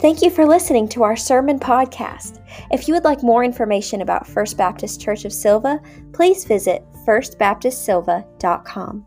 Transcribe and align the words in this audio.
Thank 0.00 0.22
you 0.22 0.30
for 0.30 0.46
listening 0.46 0.88
to 0.88 1.02
our 1.02 1.14
sermon 1.14 1.60
podcast. 1.60 2.42
If 2.70 2.88
you 2.88 2.94
would 2.94 3.04
like 3.04 3.22
more 3.22 3.44
information 3.44 4.00
about 4.00 4.26
First 4.26 4.56
Baptist 4.56 4.98
Church 4.98 5.26
of 5.26 5.32
Sylva, 5.32 5.78
please 6.14 6.46
visit 6.46 6.82
firstbaptistsylva.com. 7.06 9.06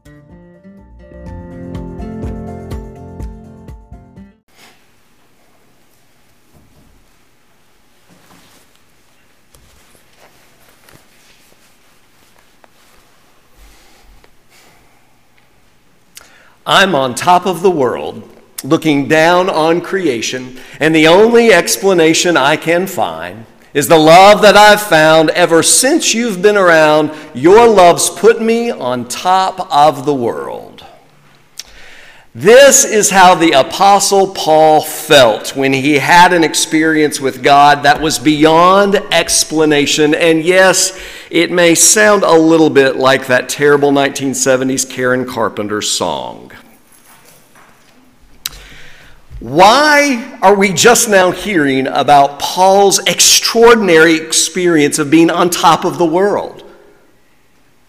I'm 16.68 16.94
on 16.94 17.16
top 17.16 17.48
of 17.48 17.64
the 17.64 17.72
world, 17.72 18.33
looking 18.64 19.08
down 19.08 19.50
on 19.50 19.82
creation, 19.82 20.60
and 20.80 20.96
the 20.96 21.08
only 21.08 21.52
explanation 21.52 22.38
I 22.38 22.58
can 22.58 22.88
find 22.88 23.46
is 23.74 23.88
the 23.88 23.98
love 23.98 24.42
that 24.44 24.56
I've 24.56 24.82
found 24.82 25.32
ever 25.32 25.64
since 25.64 26.14
you've 26.14 26.42
been 26.42 26.58
around. 26.58 27.12
Your 27.34 27.68
love's 27.68 28.10
put 28.10 28.42
me 28.42 28.70
on 28.70 29.08
top 29.08 29.72
of 29.74 30.06
the 30.06 30.14
world. 30.14 30.86
This 32.36 32.84
is 32.84 33.12
how 33.12 33.36
the 33.36 33.52
Apostle 33.52 34.34
Paul 34.34 34.82
felt 34.82 35.56
when 35.56 35.72
he 35.72 36.00
had 36.00 36.34
an 36.34 36.44
experience 36.44 37.20
with 37.20 37.44
God 37.44 37.84
that 37.84 38.02
was 38.02 38.18
beyond 38.18 38.96
explanation. 38.96 40.16
And 40.16 40.44
yes, 40.44 41.00
it 41.30 41.52
may 41.52 41.76
sound 41.76 42.24
a 42.24 42.34
little 42.34 42.72
bit 42.72 42.96
like 42.96 43.28
that 43.28 43.50
terrible 43.50 43.92
1970s 43.92 44.90
Karen 44.90 45.28
Carpenter 45.28 45.82
song. 45.84 46.52
Why 49.44 50.40
are 50.42 50.56
we 50.56 50.72
just 50.72 51.10
now 51.10 51.32
hearing 51.32 51.86
about 51.88 52.40
Paul's 52.40 53.00
extraordinary 53.00 54.16
experience 54.16 55.00
of 55.00 55.12
being 55.12 55.30
on 55.30 55.50
top 55.50 55.84
of 55.84 55.98
the 55.98 56.06
world? 56.06 56.64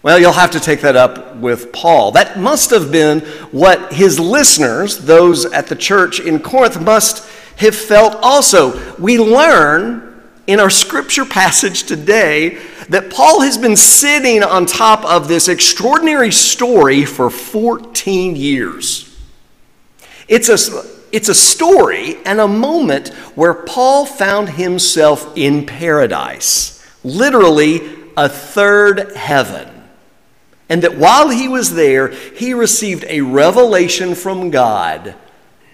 Well, 0.03 0.19
you'll 0.19 0.33
have 0.33 0.51
to 0.51 0.59
take 0.59 0.81
that 0.81 0.97
up 0.97 1.37
with 1.37 1.71
Paul. 1.71 2.11
That 2.11 2.37
must 2.37 2.71
have 2.71 2.91
been 2.91 3.21
what 3.51 3.93
his 3.93 4.19
listeners, 4.19 4.97
those 4.97 5.45
at 5.45 5.67
the 5.67 5.77
church 5.77 6.19
in 6.19 6.39
Corinth, 6.39 6.81
must 6.81 7.25
have 7.55 7.73
felt 7.73 8.15
also. 8.21 8.97
We 8.97 9.17
learn 9.17 10.21
in 10.47 10.59
our 10.59 10.69
scripture 10.69 11.23
passage 11.23 11.83
today 11.83 12.59
that 12.89 13.09
Paul 13.09 13.39
has 13.39 13.57
been 13.57 13.77
sitting 13.77 14.43
on 14.43 14.65
top 14.65 15.05
of 15.05 15.29
this 15.29 15.47
extraordinary 15.47 16.33
story 16.33 17.05
for 17.05 17.29
14 17.29 18.35
years. 18.35 19.17
It's 20.27 20.49
a 20.49 20.57
it's 21.11 21.29
a 21.29 21.35
story 21.35 22.17
and 22.25 22.39
a 22.39 22.47
moment 22.47 23.09
where 23.35 23.53
Paul 23.53 24.05
found 24.05 24.49
himself 24.49 25.35
in 25.37 25.65
paradise, 25.65 26.85
literally 27.03 27.81
a 28.17 28.29
third 28.29 29.15
heaven. 29.15 29.69
And 30.67 30.81
that 30.81 30.97
while 30.97 31.29
he 31.29 31.47
was 31.47 31.75
there, 31.75 32.09
he 32.09 32.53
received 32.53 33.05
a 33.07 33.21
revelation 33.21 34.15
from 34.15 34.49
God 34.49 35.15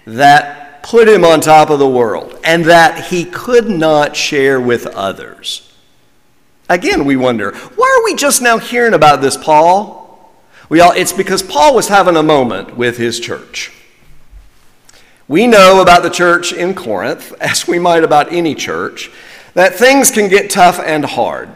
that 0.05 0.83
put 0.83 1.07
him 1.07 1.23
on 1.23 1.39
top 1.39 1.69
of 1.69 1.79
the 1.79 1.87
world 1.87 2.37
and 2.43 2.65
that 2.65 3.05
he 3.05 3.23
could 3.23 3.69
not 3.69 4.15
share 4.15 4.59
with 4.59 4.87
others. 4.87 5.71
Again, 6.69 7.05
we 7.05 7.15
wonder, 7.15 7.53
why 7.53 7.99
are 7.99 8.03
we 8.05 8.15
just 8.15 8.41
now 8.41 8.57
hearing 8.57 8.93
about 8.93 9.21
this, 9.21 9.37
Paul? 9.37 10.31
Well, 10.69 10.93
it's 10.93 11.13
because 11.13 11.43
Paul 11.43 11.75
was 11.75 11.89
having 11.89 12.15
a 12.15 12.23
moment 12.23 12.77
with 12.77 12.97
his 12.97 13.19
church. 13.19 13.71
We 15.31 15.47
know 15.47 15.81
about 15.81 16.03
the 16.03 16.09
church 16.09 16.51
in 16.51 16.75
Corinth, 16.75 17.33
as 17.41 17.65
we 17.65 17.79
might 17.79 18.03
about 18.03 18.33
any 18.33 18.53
church, 18.53 19.09
that 19.53 19.75
things 19.75 20.11
can 20.11 20.27
get 20.27 20.49
tough 20.49 20.77
and 20.77 21.05
hard. 21.05 21.49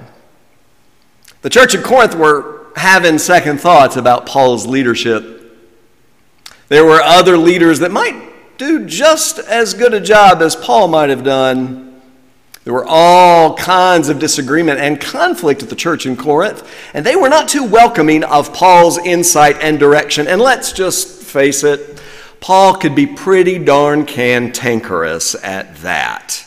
The 1.41 1.49
church 1.49 1.75
in 1.75 1.83
Corinth 1.83 2.15
were 2.15 2.67
having 2.77 3.17
second 3.17 3.59
thoughts 3.59 3.97
about 3.97 4.27
Paul's 4.27 4.65
leadership. 4.65 5.59
There 6.69 6.85
were 6.85 7.01
other 7.01 7.37
leaders 7.37 7.79
that 7.79 7.91
might 7.91 8.57
do 8.57 8.85
just 8.85 9.39
as 9.39 9.73
good 9.73 9.93
a 9.93 9.99
job 9.99 10.41
as 10.41 10.55
Paul 10.55 10.87
might 10.87 11.09
have 11.09 11.25
done. 11.25 12.01
There 12.63 12.73
were 12.73 12.85
all 12.87 13.57
kinds 13.57 14.07
of 14.07 14.19
disagreement 14.19 14.79
and 14.79 15.01
conflict 15.01 15.63
at 15.63 15.69
the 15.69 15.75
church 15.75 16.05
in 16.05 16.15
Corinth, 16.15 16.65
and 16.93 17.05
they 17.05 17.17
were 17.17 17.27
not 17.27 17.49
too 17.49 17.65
welcoming 17.65 18.23
of 18.23 18.53
Paul's 18.53 18.97
insight 18.99 19.57
and 19.61 19.77
direction. 19.77 20.29
And 20.29 20.39
let's 20.39 20.71
just 20.71 21.23
face 21.23 21.65
it, 21.65 21.99
Paul 22.39 22.75
could 22.75 22.95
be 22.95 23.07
pretty 23.07 23.57
darn 23.57 24.05
cantankerous 24.05 25.35
at 25.43 25.77
that. 25.77 26.45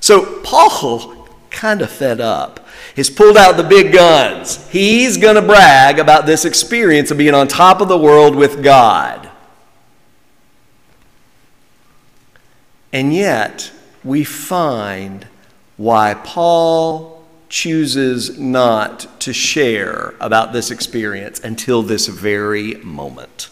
So 0.00 0.40
Paul, 0.42 1.28
kind 1.50 1.82
of 1.82 1.90
fed 1.90 2.20
up, 2.20 2.66
has 2.96 3.10
pulled 3.10 3.36
out 3.36 3.56
the 3.56 3.62
big 3.62 3.92
guns. 3.92 4.68
He's 4.70 5.16
going 5.16 5.36
to 5.36 5.42
brag 5.42 5.98
about 5.98 6.26
this 6.26 6.44
experience 6.44 7.10
of 7.10 7.18
being 7.18 7.34
on 7.34 7.48
top 7.48 7.80
of 7.80 7.88
the 7.88 7.98
world 7.98 8.34
with 8.34 8.62
God. 8.62 9.28
And 12.92 13.14
yet, 13.14 13.70
we 14.02 14.24
find 14.24 15.26
why 15.76 16.14
Paul 16.14 17.24
chooses 17.48 18.38
not 18.38 19.20
to 19.20 19.32
share 19.32 20.14
about 20.20 20.52
this 20.52 20.70
experience 20.70 21.40
until 21.40 21.82
this 21.82 22.06
very 22.06 22.74
moment. 22.76 23.48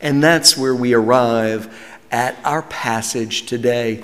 And 0.00 0.22
that's 0.22 0.56
where 0.56 0.74
we 0.74 0.94
arrive 0.94 1.74
at 2.10 2.36
our 2.44 2.62
passage 2.62 3.46
today. 3.46 4.02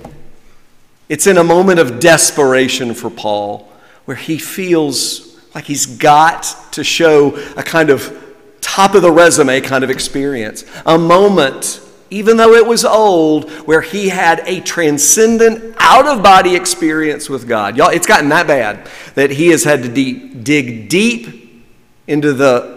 It's 1.09 1.27
in 1.27 1.39
a 1.39 1.45
moment 1.45 1.79
of 1.79 2.01
desperation 2.01 2.95
for 2.95 3.11
Paul 3.11 3.71
where 4.05 4.17
he 4.17 4.39
feels 4.39 5.37
like 5.55 5.65
he's 5.65 5.87
got 5.87 6.55
to 6.73 6.85
show 6.85 7.37
a 7.57 7.63
kind 7.63 7.91
of 7.91 8.25
top 8.61 8.95
of 8.95 9.03
the 9.03 9.11
resume 9.11 9.61
kind 9.61 9.85
of 9.85 9.91
experience. 9.91 10.65
A 10.85 10.99
moment, 10.99 11.81
even 12.11 12.37
though 12.37 12.55
it 12.55 12.67
was 12.67 12.85
old, 12.85 13.51
where 13.67 13.81
he 13.81 14.09
had 14.09 14.41
a 14.47 14.61
transcendent, 14.61 15.75
out 15.79 16.07
of 16.07 16.23
body 16.23 16.57
experience 16.57 17.31
with 17.31 17.49
God. 17.49 17.77
Y'all, 17.77 17.91
it's 17.91 18.07
gotten 18.07 18.29
that 18.31 18.47
bad 18.47 18.89
that 19.15 19.31
he 19.31 19.49
has 19.49 19.65
had 19.65 19.83
to 19.85 19.89
dig 19.89 20.89
deep 20.89 21.65
into 22.07 22.33
the 22.33 22.76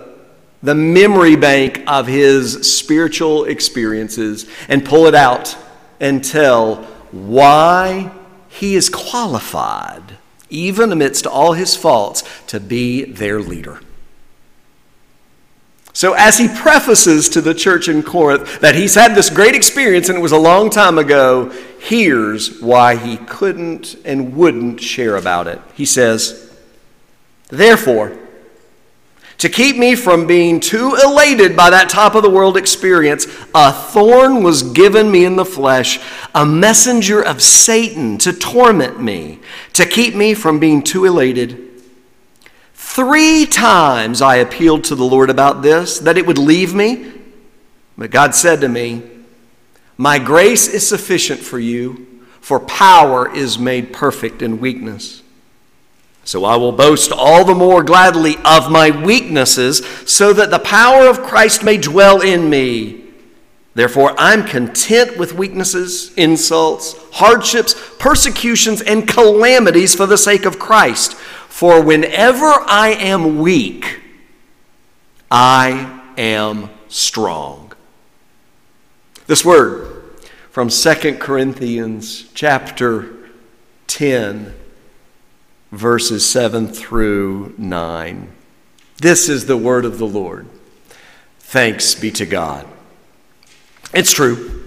the 0.61 0.75
memory 0.75 1.35
bank 1.35 1.83
of 1.87 2.07
his 2.07 2.75
spiritual 2.77 3.45
experiences 3.45 4.45
and 4.67 4.83
pull 4.83 5.05
it 5.05 5.15
out 5.15 5.55
and 5.99 6.23
tell 6.23 6.83
why 7.11 8.11
he 8.49 8.75
is 8.75 8.89
qualified, 8.89 10.17
even 10.49 10.91
amidst 10.91 11.25
all 11.25 11.53
his 11.53 11.75
faults, 11.75 12.23
to 12.47 12.59
be 12.59 13.05
their 13.05 13.39
leader. 13.39 13.79
So, 15.93 16.13
as 16.13 16.37
he 16.37 16.47
prefaces 16.47 17.29
to 17.29 17.41
the 17.41 17.53
church 17.53 17.89
in 17.89 18.03
Corinth 18.03 18.61
that 18.61 18.75
he's 18.75 18.95
had 18.95 19.15
this 19.15 19.29
great 19.29 19.55
experience 19.55 20.07
and 20.07 20.17
it 20.17 20.21
was 20.21 20.31
a 20.31 20.37
long 20.37 20.69
time 20.69 20.97
ago, 20.97 21.49
here's 21.79 22.61
why 22.61 22.95
he 22.95 23.17
couldn't 23.17 23.95
and 24.05 24.35
wouldn't 24.35 24.79
share 24.79 25.17
about 25.17 25.47
it. 25.47 25.59
He 25.73 25.85
says, 25.85 26.53
Therefore, 27.49 28.17
to 29.39 29.47
keep 29.47 29.77
me 29.77 29.95
from 29.95 30.27
being 30.27 30.59
too 30.59 30.97
elated 31.01 31.55
by 31.55 31.69
that 31.69 31.89
top 31.89 32.13
of 32.13 32.23
the 32.23 32.29
world 32.29 32.57
experience, 32.57 33.25
a 33.55 33.71
thorn 33.71 34.43
was 34.43 34.63
given 34.63 35.09
me 35.09 35.23
in 35.23 35.37
the 35.37 35.45
flesh, 35.45 35.99
a 36.35 36.45
messenger 36.45 37.21
of 37.23 37.41
Satan 37.41 38.17
to 38.19 38.33
torment 38.33 39.01
me, 39.01 39.39
to 39.73 39.85
keep 39.85 40.13
me 40.13 40.33
from 40.33 40.59
being 40.59 40.83
too 40.83 41.05
elated. 41.05 41.69
Three 42.73 43.45
times 43.45 44.21
I 44.21 44.37
appealed 44.37 44.83
to 44.85 44.95
the 44.95 45.05
Lord 45.05 45.29
about 45.29 45.61
this, 45.61 45.99
that 45.99 46.17
it 46.17 46.25
would 46.25 46.37
leave 46.37 46.73
me. 46.73 47.13
But 47.97 48.11
God 48.11 48.35
said 48.35 48.59
to 48.61 48.67
me, 48.67 49.03
My 49.95 50.19
grace 50.19 50.67
is 50.67 50.85
sufficient 50.85 51.39
for 51.39 51.59
you, 51.59 52.25
for 52.41 52.59
power 52.59 53.33
is 53.33 53.57
made 53.57 53.93
perfect 53.93 54.41
in 54.41 54.59
weakness. 54.59 55.18
So 56.29 56.45
I 56.45 56.57
will 56.57 56.71
boast 56.71 57.11
all 57.11 57.43
the 57.43 57.55
more 57.55 57.81
gladly 57.81 58.35
of 58.45 58.69
my 58.69 58.91
weaknesses, 58.91 59.83
so 60.05 60.31
that 60.31 60.51
the 60.51 60.59
power 60.59 61.07
of 61.07 61.23
Christ 61.23 61.63
may 61.63 61.75
dwell 61.75 62.21
in 62.21 62.51
me. 62.51 63.05
Therefore, 63.73 64.13
I'm 64.15 64.45
content 64.45 65.17
with 65.17 65.33
weaknesses, 65.33 66.13
insults, 66.13 66.93
hardships, 67.13 67.73
persecutions, 67.97 68.83
and 68.83 69.07
calamities 69.07 69.95
for 69.95 70.05
the 70.05 70.19
sake 70.19 70.45
of 70.45 70.59
Christ. 70.59 71.15
For 71.15 71.81
whenever 71.81 72.45
I 72.45 72.89
am 72.89 73.39
weak, 73.39 73.99
I 75.31 75.99
am 76.15 76.69
strong. 76.89 77.73
This 79.25 79.43
word 79.43 80.03
from 80.51 80.69
2 80.69 81.17
Corinthians 81.17 82.29
chapter 82.35 83.15
10 83.87 84.58
verses 85.71 86.25
7 86.25 86.67
through 86.67 87.53
9. 87.57 88.31
This 88.97 89.29
is 89.29 89.45
the 89.45 89.57
word 89.57 89.85
of 89.85 89.97
the 89.97 90.07
Lord. 90.07 90.47
Thanks 91.39 91.95
be 91.95 92.11
to 92.11 92.25
God. 92.25 92.67
It's 93.93 94.11
true. 94.11 94.65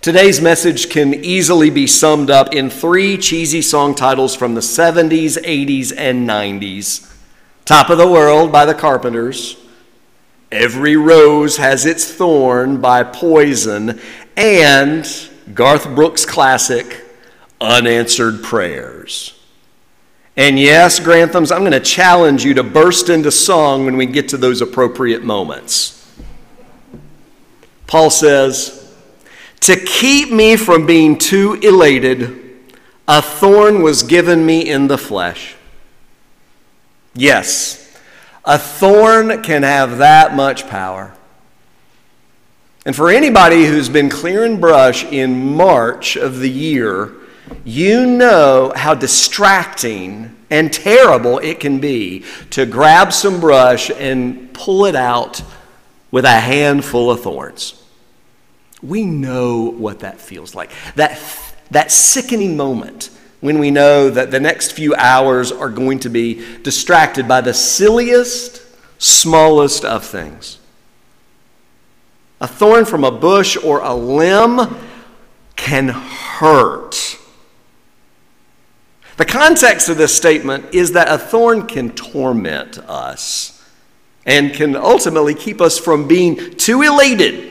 Today's 0.00 0.40
message 0.40 0.90
can 0.90 1.12
easily 1.12 1.70
be 1.70 1.86
summed 1.86 2.30
up 2.30 2.54
in 2.54 2.70
three 2.70 3.16
cheesy 3.16 3.62
song 3.62 3.94
titles 3.94 4.34
from 4.34 4.54
the 4.54 4.60
70s, 4.60 5.36
80s, 5.42 5.92
and 5.96 6.28
90s 6.28 7.14
Top 7.64 7.90
of 7.90 7.98
the 7.98 8.08
World 8.08 8.50
by 8.50 8.64
the 8.64 8.74
Carpenters, 8.74 9.56
Every 10.50 10.96
Rose 10.96 11.58
Has 11.58 11.84
Its 11.84 12.10
Thorn 12.10 12.80
by 12.80 13.02
Poison, 13.02 14.00
and 14.36 15.06
Garth 15.52 15.94
Brooks' 15.94 16.24
classic, 16.24 17.04
Unanswered 17.60 18.42
Prayers. 18.42 19.37
And 20.38 20.56
yes, 20.56 21.00
Granthams, 21.00 21.50
I'm 21.50 21.62
going 21.62 21.72
to 21.72 21.80
challenge 21.80 22.44
you 22.44 22.54
to 22.54 22.62
burst 22.62 23.08
into 23.08 23.32
song 23.32 23.84
when 23.84 23.96
we 23.96 24.06
get 24.06 24.28
to 24.28 24.36
those 24.36 24.60
appropriate 24.60 25.24
moments. 25.24 26.08
Paul 27.88 28.08
says, 28.08 28.94
to 29.62 29.74
keep 29.74 30.30
me 30.30 30.54
from 30.54 30.86
being 30.86 31.18
too 31.18 31.54
elated, 31.54 32.56
a 33.08 33.20
thorn 33.20 33.82
was 33.82 34.04
given 34.04 34.46
me 34.46 34.60
in 34.60 34.86
the 34.86 34.96
flesh. 34.96 35.56
Yes, 37.14 37.98
a 38.44 38.58
thorn 38.58 39.42
can 39.42 39.64
have 39.64 39.98
that 39.98 40.36
much 40.36 40.68
power. 40.68 41.14
And 42.86 42.94
for 42.94 43.10
anybody 43.10 43.64
who's 43.64 43.88
been 43.88 44.08
clearing 44.08 44.60
brush 44.60 45.02
in 45.02 45.56
March 45.56 46.14
of 46.14 46.38
the 46.38 46.48
year, 46.48 47.17
you 47.64 48.06
know 48.06 48.72
how 48.74 48.94
distracting 48.94 50.36
and 50.50 50.72
terrible 50.72 51.38
it 51.38 51.60
can 51.60 51.78
be 51.78 52.24
to 52.50 52.66
grab 52.66 53.12
some 53.12 53.40
brush 53.40 53.90
and 53.90 54.52
pull 54.54 54.86
it 54.86 54.96
out 54.96 55.42
with 56.10 56.24
a 56.24 56.40
handful 56.40 57.10
of 57.10 57.22
thorns. 57.22 57.82
We 58.82 59.04
know 59.04 59.70
what 59.70 60.00
that 60.00 60.20
feels 60.20 60.54
like. 60.54 60.70
That, 60.94 61.20
that 61.70 61.90
sickening 61.90 62.56
moment 62.56 63.10
when 63.40 63.58
we 63.58 63.70
know 63.70 64.10
that 64.10 64.30
the 64.30 64.40
next 64.40 64.72
few 64.72 64.94
hours 64.94 65.52
are 65.52 65.68
going 65.68 66.00
to 66.00 66.08
be 66.08 66.60
distracted 66.62 67.28
by 67.28 67.40
the 67.40 67.54
silliest, 67.54 68.62
smallest 68.98 69.84
of 69.84 70.04
things. 70.04 70.58
A 72.40 72.48
thorn 72.48 72.84
from 72.84 73.04
a 73.04 73.10
bush 73.10 73.56
or 73.56 73.80
a 73.80 73.94
limb 73.94 74.76
can 75.56 75.88
hurt. 75.88 77.17
The 79.18 79.26
context 79.26 79.90
of 79.90 79.98
this 79.98 80.16
statement 80.16 80.74
is 80.74 80.92
that 80.92 81.08
a 81.08 81.18
thorn 81.18 81.66
can 81.66 81.90
torment 81.90 82.78
us 82.78 83.62
and 84.24 84.54
can 84.54 84.74
ultimately 84.74 85.34
keep 85.34 85.60
us 85.60 85.78
from 85.78 86.08
being 86.08 86.56
too 86.56 86.82
elated 86.82 87.48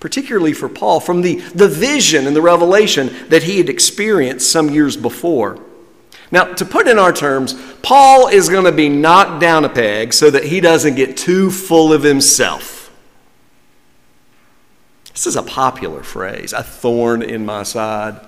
particularly 0.00 0.52
for 0.52 0.68
Paul, 0.68 1.00
from 1.00 1.22
the, 1.22 1.36
the 1.54 1.68
vision 1.68 2.26
and 2.26 2.36
the 2.36 2.42
revelation 2.42 3.10
that 3.28 3.42
he 3.42 3.58
had 3.58 3.68
experienced 3.68 4.50
some 4.50 4.70
years 4.70 4.96
before. 4.96 5.58
Now, 6.30 6.44
to 6.44 6.64
put 6.64 6.88
in 6.88 6.98
our 6.98 7.12
terms, 7.12 7.54
Paul 7.82 8.28
is 8.28 8.48
going 8.48 8.64
to 8.64 8.72
be 8.72 8.88
knocked 8.88 9.40
down 9.40 9.64
a 9.64 9.68
peg 9.68 10.12
so 10.12 10.30
that 10.30 10.44
he 10.44 10.60
doesn't 10.60 10.96
get 10.96 11.16
too 11.16 11.50
full 11.50 11.92
of 11.92 12.02
himself. 12.02 12.92
This 15.12 15.26
is 15.26 15.36
a 15.36 15.42
popular 15.42 16.02
phrase, 16.02 16.52
a 16.52 16.62
thorn 16.62 17.22
in 17.22 17.46
my 17.46 17.62
side. 17.62 18.20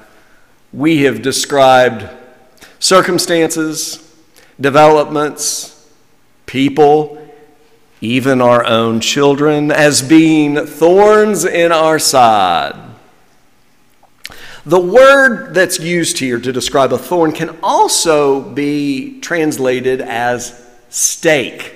We 0.73 1.05
have 1.05 1.23
described 1.23 2.09
circumstances, 2.79 4.05
developments, 4.61 5.91
people, 6.45 7.27
even 8.01 8.41
our 8.41 8.65
own 8.65 9.01
children, 9.01 9.71
as 9.73 10.03
being 10.03 10.67
thorns 10.67 11.45
in 11.45 11.73
our 11.73 11.99
side. 11.99 12.77
The 14.67 14.79
word 14.79 15.55
that's 15.55 15.81
used 15.81 16.19
here 16.19 16.39
to 16.39 16.53
describe 16.53 16.93
a 16.93 16.99
thorn 16.99 17.33
can 17.33 17.57
also 17.63 18.43
be 18.43 19.19
translated 19.21 20.03
as 20.03 20.67
stake. 20.91 21.75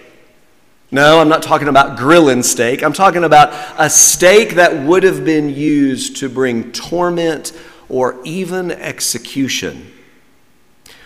No, 0.91 1.19
I'm 1.19 1.31
not 1.31 1.43
talking 1.43 1.69
about 1.69 1.97
grilling 1.97 2.43
steak. 2.43 2.83
I'm 2.83 2.93
talking 2.93 3.25
about 3.25 3.55
a 3.79 3.89
stake 3.89 4.57
that 4.57 4.83
would 4.87 5.05
have 5.05 5.25
been 5.25 5.49
used 5.49 6.19
to 6.19 6.29
bring 6.29 6.71
torment 6.73 7.53
or 7.93 8.19
even 8.25 8.73
execution. 8.73 9.93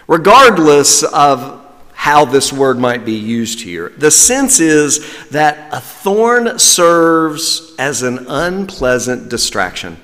Regardless 0.07 1.03
of 1.03 1.67
how 1.93 2.25
this 2.25 2.53
word 2.53 2.79
might 2.79 3.05
be 3.05 3.15
used 3.15 3.61
here. 3.61 3.89
The 3.97 4.13
sense 4.13 4.61
is 4.61 5.29
that 5.31 5.75
a 5.75 5.81
thorn 5.81 6.59
serves 6.59 7.75
as 7.81 8.03
an 8.03 8.27
unpleasant 8.29 9.29
distraction. 9.29 9.97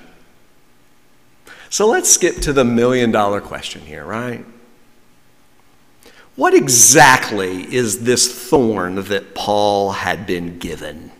So 1.70 1.87
let's 1.87 2.11
skip 2.11 2.37
to 2.38 2.52
the 2.52 2.64
million 2.64 3.12
dollar 3.12 3.40
question 3.40 3.82
here, 3.82 4.05
right? 4.05 4.44
What 6.34 6.55
exactly 6.55 7.73
is 7.73 8.02
this 8.02 8.49
thorn 8.49 8.96
that 8.96 9.34
Paul 9.37 9.93
had 9.93 10.26
been 10.26 10.58
given? 10.58 11.12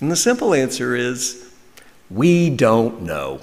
And 0.00 0.10
the 0.10 0.16
simple 0.16 0.52
answer 0.52 0.96
is 0.96 1.45
we 2.10 2.50
don't 2.50 3.02
know. 3.02 3.40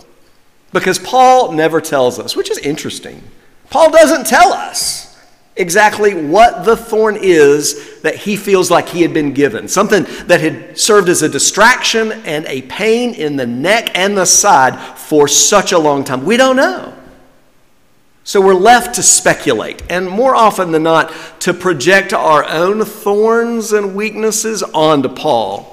Because 0.72 0.98
Paul 0.98 1.52
never 1.52 1.82
tells 1.82 2.20
us, 2.20 2.36
which 2.36 2.50
is 2.50 2.58
interesting. 2.60 3.22
Paul 3.70 3.92
doesn't 3.92 4.26
tell 4.26 4.52
us 4.52 5.14
exactly 5.56 6.16
what 6.16 6.66
the 6.66 6.76
thorn 6.76 7.18
is 7.20 8.02
that 8.02 8.16
he 8.16 8.36
feels 8.36 8.72
like 8.72 8.90
he 8.90 9.02
had 9.02 9.14
been 9.14 9.34
given. 9.34 9.68
Something 9.68 10.06
that 10.26 10.42
had 10.42 10.78
served 10.78 11.10
as 11.10 11.22
a 11.22 11.30
distraction 11.30 12.12
and 12.26 12.46
a 12.48 12.64
pain 12.64 13.14
in 13.14 13.36
the 13.36 13.46
neck 13.46 13.92
and 13.96 14.18
the 14.18 14.26
side 14.26 14.80
for 14.98 15.28
such 15.28 15.72
a 15.72 15.78
long 15.78 16.04
time. 16.04 16.26
We 16.26 16.38
don't 16.38 16.56
know. 16.56 16.94
So 18.26 18.40
we're 18.40 18.54
left 18.54 18.96
to 18.96 19.04
speculate, 19.04 19.84
and 19.90 20.10
more 20.10 20.34
often 20.34 20.72
than 20.72 20.84
not, 20.84 21.14
to 21.42 21.54
project 21.54 22.14
our 22.14 22.46
own 22.46 22.86
thorns 22.86 23.74
and 23.74 23.96
weaknesses 23.96 24.64
onto 24.64 25.10
Paul. 25.10 25.73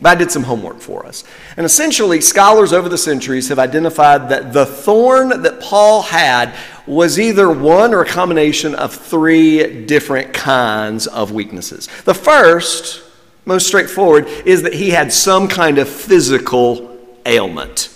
But 0.00 0.10
I 0.10 0.14
did 0.16 0.30
some 0.30 0.42
homework 0.42 0.80
for 0.80 1.06
us. 1.06 1.24
And 1.56 1.64
essentially, 1.64 2.20
scholars 2.20 2.72
over 2.72 2.88
the 2.88 2.98
centuries 2.98 3.48
have 3.48 3.58
identified 3.58 4.28
that 4.28 4.52
the 4.52 4.66
thorn 4.66 5.42
that 5.42 5.60
Paul 5.60 6.02
had 6.02 6.54
was 6.86 7.18
either 7.18 7.50
one 7.50 7.94
or 7.94 8.02
a 8.02 8.06
combination 8.06 8.74
of 8.74 8.94
three 8.94 9.86
different 9.86 10.34
kinds 10.34 11.06
of 11.06 11.32
weaknesses. 11.32 11.88
The 12.04 12.14
first, 12.14 13.02
most 13.46 13.66
straightforward, 13.66 14.26
is 14.44 14.62
that 14.62 14.74
he 14.74 14.90
had 14.90 15.12
some 15.12 15.48
kind 15.48 15.78
of 15.78 15.88
physical 15.88 16.98
ailment. 17.24 17.88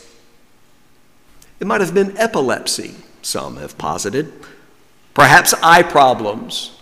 It 1.61 1.67
might 1.67 1.83
have 1.83 1.93
been 1.93 2.17
epilepsy, 2.17 2.95
some 3.21 3.59
have 3.59 3.77
posited, 3.77 4.33
perhaps 5.13 5.53
eye 5.63 5.83
problems, 5.83 6.79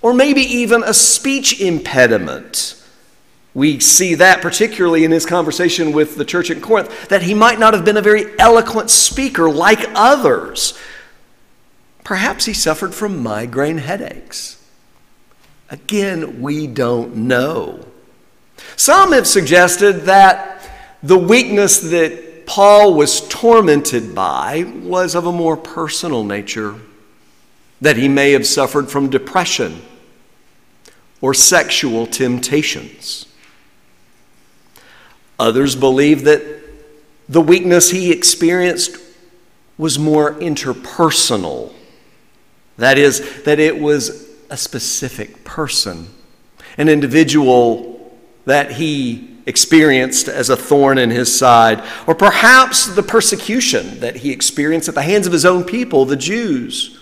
or 0.00 0.14
maybe 0.14 0.42
even 0.42 0.84
a 0.84 0.94
speech 0.94 1.60
impediment 1.60 2.80
we 3.54 3.78
see 3.78 4.16
that 4.16 4.42
particularly 4.42 5.04
in 5.04 5.12
his 5.12 5.24
conversation 5.24 5.92
with 5.92 6.16
the 6.16 6.24
church 6.24 6.50
at 6.50 6.60
Corinth, 6.60 7.08
that 7.08 7.22
he 7.22 7.34
might 7.34 7.60
not 7.60 7.72
have 7.72 7.84
been 7.84 7.96
a 7.96 8.02
very 8.02 8.38
eloquent 8.38 8.90
speaker 8.90 9.48
like 9.48 9.88
others. 9.94 10.76
Perhaps 12.02 12.46
he 12.46 12.52
suffered 12.52 12.92
from 12.92 13.22
migraine 13.22 13.78
headaches. 13.78 14.60
Again, 15.70 16.42
we 16.42 16.66
don't 16.66 17.14
know. 17.14 17.86
Some 18.76 19.12
have 19.12 19.26
suggested 19.26 20.02
that 20.02 20.68
the 21.02 21.18
weakness 21.18 21.78
that 21.78 22.46
Paul 22.46 22.94
was 22.94 23.26
tormented 23.28 24.14
by 24.14 24.64
was 24.82 25.14
of 25.14 25.26
a 25.26 25.32
more 25.32 25.56
personal 25.56 26.24
nature, 26.24 26.74
that 27.80 27.96
he 27.96 28.08
may 28.08 28.32
have 28.32 28.46
suffered 28.46 28.90
from 28.90 29.10
depression 29.10 29.80
or 31.20 31.32
sexual 31.34 32.06
temptations. 32.06 33.26
Others 35.38 35.76
believe 35.76 36.24
that 36.24 36.42
the 37.28 37.40
weakness 37.40 37.90
he 37.90 38.12
experienced 38.12 38.96
was 39.76 39.98
more 39.98 40.34
interpersonal. 40.34 41.72
That 42.76 42.98
is, 42.98 43.42
that 43.44 43.58
it 43.58 43.78
was 43.78 44.28
a 44.50 44.56
specific 44.56 45.44
person, 45.44 46.08
an 46.76 46.88
individual 46.88 48.14
that 48.44 48.72
he 48.72 49.36
experienced 49.46 50.28
as 50.28 50.48
a 50.48 50.56
thorn 50.56 50.98
in 50.98 51.10
his 51.10 51.36
side, 51.36 51.82
or 52.06 52.14
perhaps 52.14 52.86
the 52.86 53.02
persecution 53.02 54.00
that 54.00 54.16
he 54.16 54.30
experienced 54.30 54.88
at 54.88 54.94
the 54.94 55.02
hands 55.02 55.26
of 55.26 55.32
his 55.32 55.44
own 55.44 55.64
people, 55.64 56.04
the 56.04 56.16
Jews. 56.16 57.00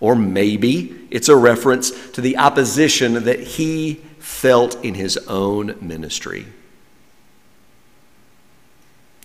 Or 0.00 0.16
maybe 0.16 1.06
it's 1.10 1.28
a 1.28 1.36
reference 1.36 2.10
to 2.12 2.20
the 2.20 2.36
opposition 2.36 3.24
that 3.24 3.40
he 3.40 3.94
felt 4.18 4.82
in 4.84 4.94
his 4.94 5.16
own 5.28 5.76
ministry. 5.80 6.46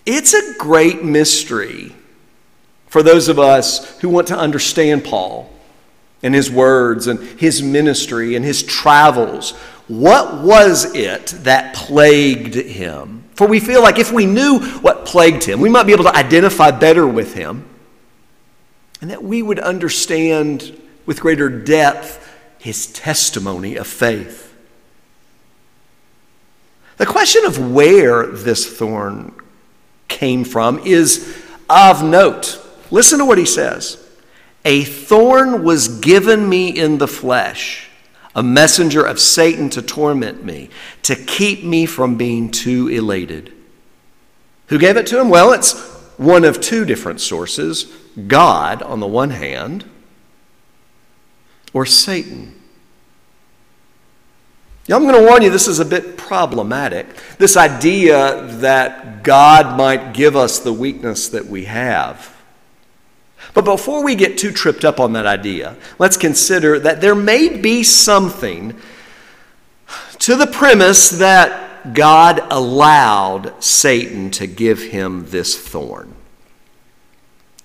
It's 0.07 0.33
a 0.33 0.53
great 0.57 1.03
mystery 1.03 1.93
for 2.87 3.03
those 3.03 3.27
of 3.27 3.39
us 3.39 3.99
who 3.99 4.07
want 4.07 4.27
to 4.27 4.37
understand 4.37 5.03
Paul 5.03 5.51
and 6.23 6.33
his 6.33 6.49
words 6.49 7.07
and 7.07 7.19
his 7.37 7.61
ministry 7.61 8.35
and 8.35 8.43
his 8.43 8.63
travels. 8.63 9.51
what 9.89 10.43
was 10.43 10.95
it 10.95 11.27
that 11.43 11.75
plagued 11.75 12.55
him? 12.55 13.25
For 13.35 13.47
we 13.47 13.59
feel 13.59 13.81
like 13.81 13.99
if 13.99 14.11
we 14.11 14.25
knew 14.25 14.59
what 14.59 15.05
plagued 15.05 15.43
him, 15.43 15.59
we 15.59 15.69
might 15.69 15.83
be 15.83 15.91
able 15.91 16.05
to 16.05 16.15
identify 16.15 16.71
better 16.71 17.05
with 17.05 17.33
him, 17.33 17.65
and 19.01 19.11
that 19.11 19.23
we 19.23 19.41
would 19.41 19.59
understand 19.59 20.81
with 21.05 21.19
greater 21.19 21.49
depth 21.49 22.25
his 22.59 22.87
testimony 22.87 23.75
of 23.75 23.87
faith. 23.87 24.53
The 26.95 27.05
question 27.05 27.45
of 27.45 27.71
where 27.71 28.25
this 28.25 28.65
thorn 28.65 29.33
came 30.07 30.43
from 30.43 30.79
is 30.79 31.43
of 31.69 32.03
note. 32.03 32.61
Listen 32.91 33.19
to 33.19 33.25
what 33.25 33.37
he 33.37 33.45
says 33.45 34.03
A 34.65 34.83
thorn 34.83 35.63
was 35.63 35.99
given 35.99 36.47
me 36.47 36.69
in 36.69 36.97
the 36.97 37.07
flesh, 37.07 37.89
a 38.35 38.43
messenger 38.43 39.03
of 39.05 39.19
Satan 39.19 39.69
to 39.71 39.81
torment 39.81 40.43
me, 40.43 40.69
to 41.03 41.15
keep 41.15 41.63
me 41.63 41.85
from 41.85 42.15
being 42.15 42.51
too 42.51 42.87
elated. 42.87 43.53
Who 44.67 44.77
gave 44.77 44.97
it 44.97 45.07
to 45.07 45.19
him? 45.19 45.29
Well, 45.29 45.53
it's 45.53 45.79
one 46.17 46.43
of 46.43 46.59
two 46.59 46.83
different 46.83 47.21
sources 47.21 47.85
God 48.27 48.81
on 48.81 48.99
the 48.99 49.07
one 49.07 49.29
hand, 49.29 49.85
or 51.73 51.85
Satan. 51.85 52.56
I'm 54.95 55.03
going 55.03 55.15
to 55.15 55.29
warn 55.29 55.41
you, 55.41 55.49
this 55.49 55.67
is 55.67 55.79
a 55.79 55.85
bit 55.85 56.17
problematic. 56.17 57.07
This 57.37 57.57
idea 57.57 58.41
that 58.59 59.21
God 59.23 59.77
might 59.77 60.13
give 60.13 60.37
us 60.37 60.59
the 60.59 60.71
weakness 60.71 61.27
that 61.29 61.45
we 61.45 61.65
have. 61.65 62.33
But 63.53 63.65
before 63.65 64.03
we 64.03 64.15
get 64.15 64.37
too 64.37 64.51
tripped 64.51 64.85
up 64.85 64.99
on 64.99 65.13
that 65.13 65.25
idea, 65.25 65.75
let's 65.99 66.15
consider 66.15 66.79
that 66.79 67.01
there 67.01 67.15
may 67.15 67.57
be 67.57 67.83
something 67.83 68.75
to 70.19 70.35
the 70.35 70.47
premise 70.47 71.09
that 71.09 71.93
God 71.93 72.41
allowed 72.49 73.61
Satan 73.61 74.31
to 74.31 74.47
give 74.47 74.79
him 74.79 75.25
this 75.29 75.57
thorn. 75.57 76.13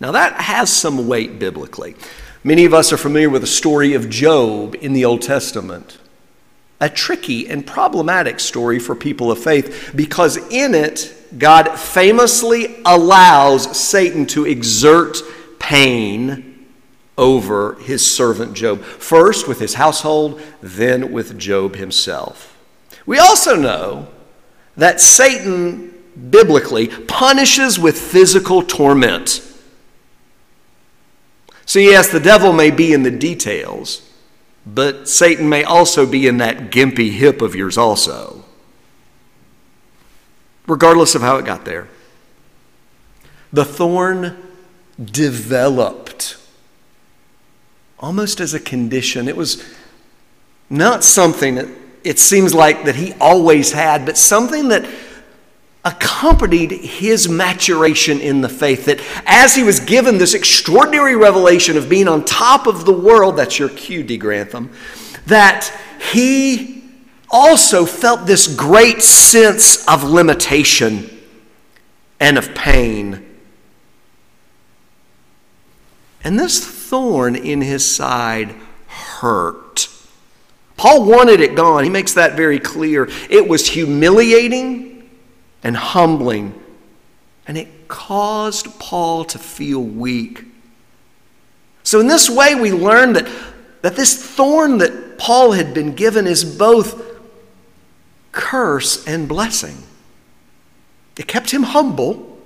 Now, 0.00 0.10
that 0.12 0.32
has 0.34 0.74
some 0.74 1.06
weight 1.06 1.38
biblically. 1.38 1.94
Many 2.42 2.64
of 2.64 2.74
us 2.74 2.92
are 2.92 2.96
familiar 2.96 3.30
with 3.30 3.42
the 3.42 3.46
story 3.46 3.94
of 3.94 4.10
Job 4.10 4.74
in 4.80 4.92
the 4.92 5.04
Old 5.04 5.22
Testament 5.22 5.98
a 6.82 6.90
tricky 6.90 7.48
and 7.48 7.64
problematic 7.64 8.40
story 8.40 8.80
for 8.80 8.96
people 8.96 9.30
of 9.30 9.38
faith 9.38 9.92
because 9.94 10.36
in 10.50 10.74
it, 10.74 11.14
God 11.38 11.78
famously 11.78 12.82
allows 12.84 13.78
Satan 13.78 14.26
to 14.26 14.44
exert 14.44 15.18
pain 15.60 16.66
over 17.16 17.76
his 17.76 18.04
servant 18.04 18.54
Job. 18.54 18.82
First 18.82 19.46
with 19.46 19.60
his 19.60 19.74
household, 19.74 20.42
then 20.60 21.12
with 21.12 21.38
Job 21.38 21.76
himself. 21.76 22.58
We 23.06 23.20
also 23.20 23.54
know 23.54 24.08
that 24.76 25.00
Satan 25.00 25.94
biblically 26.30 26.88
punishes 26.88 27.78
with 27.78 27.96
physical 27.96 28.60
torment. 28.60 29.40
So, 31.64 31.78
yes, 31.78 32.08
the 32.08 32.20
devil 32.20 32.52
may 32.52 32.72
be 32.72 32.92
in 32.92 33.04
the 33.04 33.10
details, 33.10 34.11
but 34.64 35.08
Satan 35.08 35.48
may 35.48 35.64
also 35.64 36.06
be 36.06 36.26
in 36.26 36.38
that 36.38 36.70
gimpy 36.70 37.10
hip 37.10 37.42
of 37.42 37.54
yours, 37.54 37.76
also. 37.76 38.44
Regardless 40.66 41.14
of 41.14 41.22
how 41.22 41.36
it 41.36 41.44
got 41.44 41.64
there. 41.64 41.88
The 43.52 43.64
thorn 43.64 44.36
developed 45.02 46.36
almost 47.98 48.40
as 48.40 48.54
a 48.54 48.60
condition. 48.60 49.28
It 49.28 49.36
was 49.36 49.64
not 50.70 51.04
something 51.04 51.56
that 51.56 51.68
it 52.04 52.18
seems 52.18 52.54
like 52.54 52.84
that 52.84 52.96
he 52.96 53.12
always 53.20 53.72
had, 53.72 54.06
but 54.06 54.16
something 54.16 54.68
that 54.68 54.84
accompanied 55.84 56.70
his 56.70 57.28
maturation 57.28 58.20
in 58.20 58.40
the 58.40 58.48
faith. 58.48 58.84
That 58.84 59.00
as 59.26 59.54
he 59.54 59.62
was 59.62 59.80
given 59.80 60.18
this 60.18 60.34
extraordinary 60.34 61.16
revelation 61.16 61.76
of 61.76 61.88
being 61.88 62.08
on 62.08 62.24
top 62.24 62.66
of 62.66 62.84
the 62.84 62.92
world, 62.92 63.36
that's 63.36 63.58
your 63.58 63.68
cue, 63.68 64.02
D. 64.02 64.16
Grantham, 64.16 64.70
that 65.26 65.72
he 66.12 66.84
also 67.30 67.86
felt 67.86 68.26
this 68.26 68.54
great 68.54 69.02
sense 69.02 69.86
of 69.88 70.04
limitation 70.04 71.08
and 72.20 72.38
of 72.38 72.54
pain. 72.54 73.26
And 76.22 76.38
this 76.38 76.64
thorn 76.64 77.34
in 77.34 77.62
his 77.62 77.84
side 77.84 78.54
hurt. 78.86 79.88
Paul 80.76 81.04
wanted 81.04 81.40
it 81.40 81.56
gone. 81.56 81.84
He 81.84 81.90
makes 81.90 82.14
that 82.14 82.36
very 82.36 82.58
clear. 82.58 83.08
It 83.28 83.48
was 83.48 83.68
humiliating 83.68 84.91
and 85.62 85.76
humbling. 85.76 86.54
And 87.46 87.58
it 87.58 87.88
caused 87.88 88.78
Paul 88.78 89.24
to 89.26 89.38
feel 89.38 89.82
weak. 89.82 90.44
So, 91.82 92.00
in 92.00 92.06
this 92.06 92.30
way, 92.30 92.54
we 92.54 92.72
learn 92.72 93.14
that, 93.14 93.28
that 93.82 93.96
this 93.96 94.14
thorn 94.14 94.78
that 94.78 95.18
Paul 95.18 95.52
had 95.52 95.74
been 95.74 95.94
given 95.94 96.26
is 96.26 96.44
both 96.44 97.02
curse 98.30 99.06
and 99.06 99.28
blessing. 99.28 99.76
It 101.18 101.26
kept 101.26 101.50
him 101.50 101.64
humble, 101.64 102.38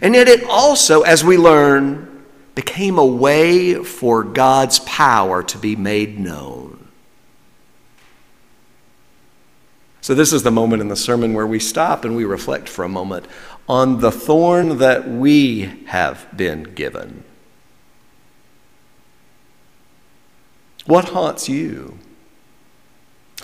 and 0.00 0.14
yet 0.14 0.28
it 0.28 0.44
also, 0.44 1.02
as 1.02 1.22
we 1.22 1.36
learn, 1.36 2.24
became 2.54 2.98
a 2.98 3.06
way 3.06 3.74
for 3.74 4.24
God's 4.24 4.80
power 4.80 5.42
to 5.42 5.58
be 5.58 5.76
made 5.76 6.18
known. 6.18 6.73
So, 10.04 10.14
this 10.14 10.34
is 10.34 10.42
the 10.42 10.50
moment 10.50 10.82
in 10.82 10.88
the 10.88 10.96
sermon 10.96 11.32
where 11.32 11.46
we 11.46 11.58
stop 11.58 12.04
and 12.04 12.14
we 12.14 12.26
reflect 12.26 12.68
for 12.68 12.84
a 12.84 12.90
moment 12.90 13.24
on 13.66 14.00
the 14.00 14.12
thorn 14.12 14.76
that 14.76 15.08
we 15.08 15.60
have 15.86 16.28
been 16.36 16.64
given. 16.74 17.24
What 20.84 21.08
haunts 21.08 21.48
you? 21.48 21.98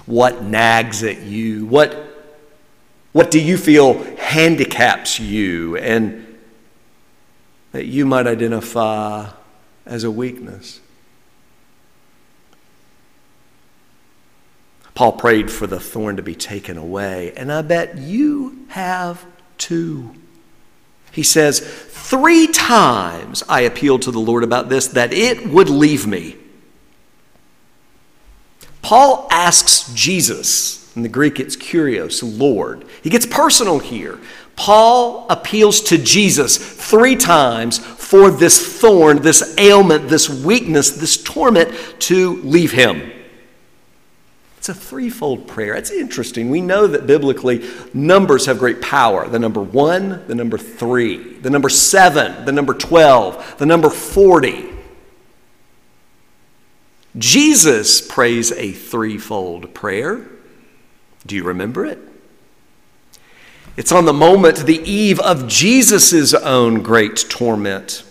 What 0.05 0.43
nags 0.43 1.03
at 1.03 1.23
you? 1.23 1.65
What, 1.65 1.97
what 3.13 3.31
do 3.31 3.41
you 3.41 3.57
feel 3.57 3.95
handicaps 4.17 5.19
you 5.19 5.79
and 5.79 6.39
that 7.73 7.87
you 7.87 8.05
might 8.05 8.27
identify 8.27 9.31
as 9.87 10.05
a 10.05 10.11
weakness? 10.11 10.81
Paul 15.01 15.13
prayed 15.13 15.51
for 15.51 15.67
the 15.67 15.81
thorn 15.81 16.17
to 16.17 16.23
be 16.23 16.35
taken 16.35 16.77
away, 16.77 17.33
and 17.35 17.51
I 17.51 17.63
bet 17.63 17.97
you 17.97 18.67
have 18.69 19.25
too. 19.57 20.15
He 21.11 21.23
says, 21.23 21.61
Three 21.61 22.47
times 22.47 23.43
I 23.49 23.63
appealed 23.63 24.03
to 24.03 24.11
the 24.11 24.19
Lord 24.19 24.45
about 24.45 24.69
this, 24.69 24.89
that 24.89 25.15
it 25.15 25.47
would 25.47 25.71
leave 25.71 26.07
me. 26.07 26.37
Paul 28.83 29.27
asks 29.31 29.91
Jesus, 29.95 30.95
in 30.95 31.01
the 31.01 31.09
Greek 31.09 31.41
it's 31.41 31.57
kurios, 31.57 32.21
Lord. 32.39 32.85
He 33.03 33.09
gets 33.09 33.25
personal 33.25 33.79
here. 33.79 34.21
Paul 34.55 35.27
appeals 35.31 35.81
to 35.85 35.97
Jesus 35.97 36.59
three 36.59 37.17
times 37.17 37.79
for 37.79 38.31
this 38.31 38.79
thorn, 38.79 39.23
this 39.23 39.55
ailment, 39.57 40.11
this 40.11 40.29
weakness, 40.29 40.91
this 40.91 41.17
torment 41.23 41.73
to 42.01 42.37
leave 42.43 42.73
him. 42.73 43.13
It's 44.61 44.69
a 44.69 44.75
threefold 44.75 45.49
prayer. 45.49 45.75
It's 45.75 45.91
interesting. 45.91 46.51
We 46.51 46.61
know 46.61 46.87
that 46.87 47.07
biblically 47.07 47.67
numbers 47.95 48.45
have 48.45 48.59
great 48.59 48.83
power. 48.83 49.27
The 49.27 49.39
number 49.39 49.63
one, 49.63 50.27
the 50.27 50.35
number 50.35 50.59
three, 50.59 51.33
the 51.39 51.49
number 51.49 51.71
seven, 51.71 52.45
the 52.45 52.53
number 52.53 52.75
12, 52.75 53.57
the 53.57 53.65
number 53.65 53.89
40. 53.89 54.69
Jesus 57.17 58.03
prays 58.03 58.53
a 58.53 58.73
threefold 58.73 59.73
prayer. 59.73 60.29
Do 61.27 61.37
you 61.37 61.45
remember 61.45 61.87
it? 61.87 61.99
It's 63.79 63.93
on 63.93 64.05
the 64.05 64.13
moment, 64.13 64.67
the 64.67 64.83
eve 64.83 65.21
of 65.21 65.49
Jesus' 65.49 66.35
own 66.35 66.83
great 66.83 67.25
torment. 67.31 68.05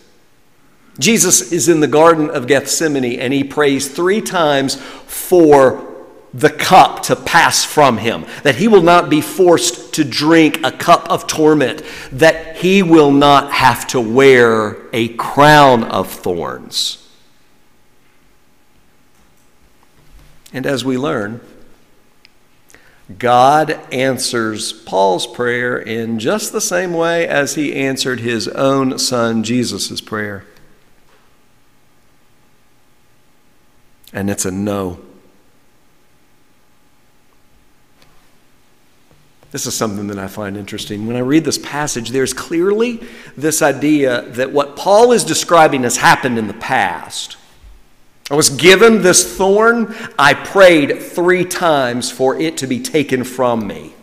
Jesus 0.98 1.52
is 1.52 1.70
in 1.70 1.80
the 1.80 1.88
Garden 1.88 2.32
of 2.32 2.48
Gethsemane 2.48 3.20
and 3.20 3.32
he 3.32 3.44
prays 3.44 3.88
three 3.88 4.20
times 4.20 4.78
for 4.78 5.89
the 6.34 6.50
cup 6.50 7.04
to 7.04 7.16
pass 7.16 7.66
from 7.66 7.98
him, 7.98 8.26
that 8.44 8.56
he 8.56 8.68
will 8.68 8.84
not 8.84 9.10
be 9.10 9.22
forced 9.22 9.94
to 9.96 10.04
drink 10.04 10.60
a 10.64 10.72
cup 10.72 11.10
of 11.10 11.28
torment, 11.28 11.84
that 12.12 12.58
he 12.58 12.84
will 12.84 13.12
not 13.12 13.52
have 13.52 13.88
to 13.88 14.00
wear 14.00 14.78
a 14.94 15.10
crown 15.10 15.84
of 15.84 16.10
thorns. 16.12 17.08
And 20.54 20.66
as 20.66 20.84
we 20.84 20.98
learn, 20.98 21.42
God 23.18 23.72
answers 23.92 24.72
Paul's 24.72 25.26
prayer 25.26 25.78
in 25.78 26.20
just 26.20 26.52
the 26.52 26.62
same 26.62 26.94
way 26.94 27.28
as 27.28 27.56
he 27.56 27.76
answered 27.76 28.20
his 28.20 28.48
own 28.50 29.00
son 29.00 29.44
Jesus' 29.44 30.00
prayer. 30.00 30.46
And 34.14 34.30
it's 34.30 34.46
a 34.46 34.52
no. 34.52 35.00
This 39.52 39.66
is 39.66 39.74
something 39.74 40.08
that 40.08 40.20
I 40.20 40.28
find 40.28 40.56
interesting. 40.56 41.08
When 41.08 41.16
I 41.16 41.22
read 41.22 41.44
this 41.44 41.58
passage, 41.58 42.10
there's 42.10 42.34
clearly 42.34 43.02
this 43.36 43.62
idea 43.62 44.22
that 44.22 44.52
what 44.52 44.76
Paul 44.76 45.12
is 45.12 45.24
describing 45.24 45.84
has 45.84 45.98
happened 45.98 46.38
in 46.38 46.48
the 46.48 46.54
past. 46.54 47.38
I 48.30 48.36
was 48.36 48.52
given 48.52 49.02
this 49.02 49.38
thorn. 49.38 49.96
I 50.20 50.36
prayed 50.36 51.02
three 51.02 51.46
times 51.46 52.12
for 52.12 52.40
it 52.40 52.58
to 52.58 52.68
be 52.68 52.80
taken 52.80 53.24
from 53.24 53.66
me. 53.66 53.94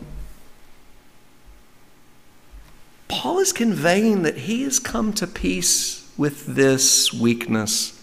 Paul 3.06 3.38
is 3.38 3.52
conveying 3.52 4.22
that 4.22 4.38
he 4.38 4.64
has 4.64 4.80
come 4.80 5.12
to 5.12 5.28
peace 5.28 6.10
with 6.16 6.44
this 6.56 7.12
weakness. 7.12 8.02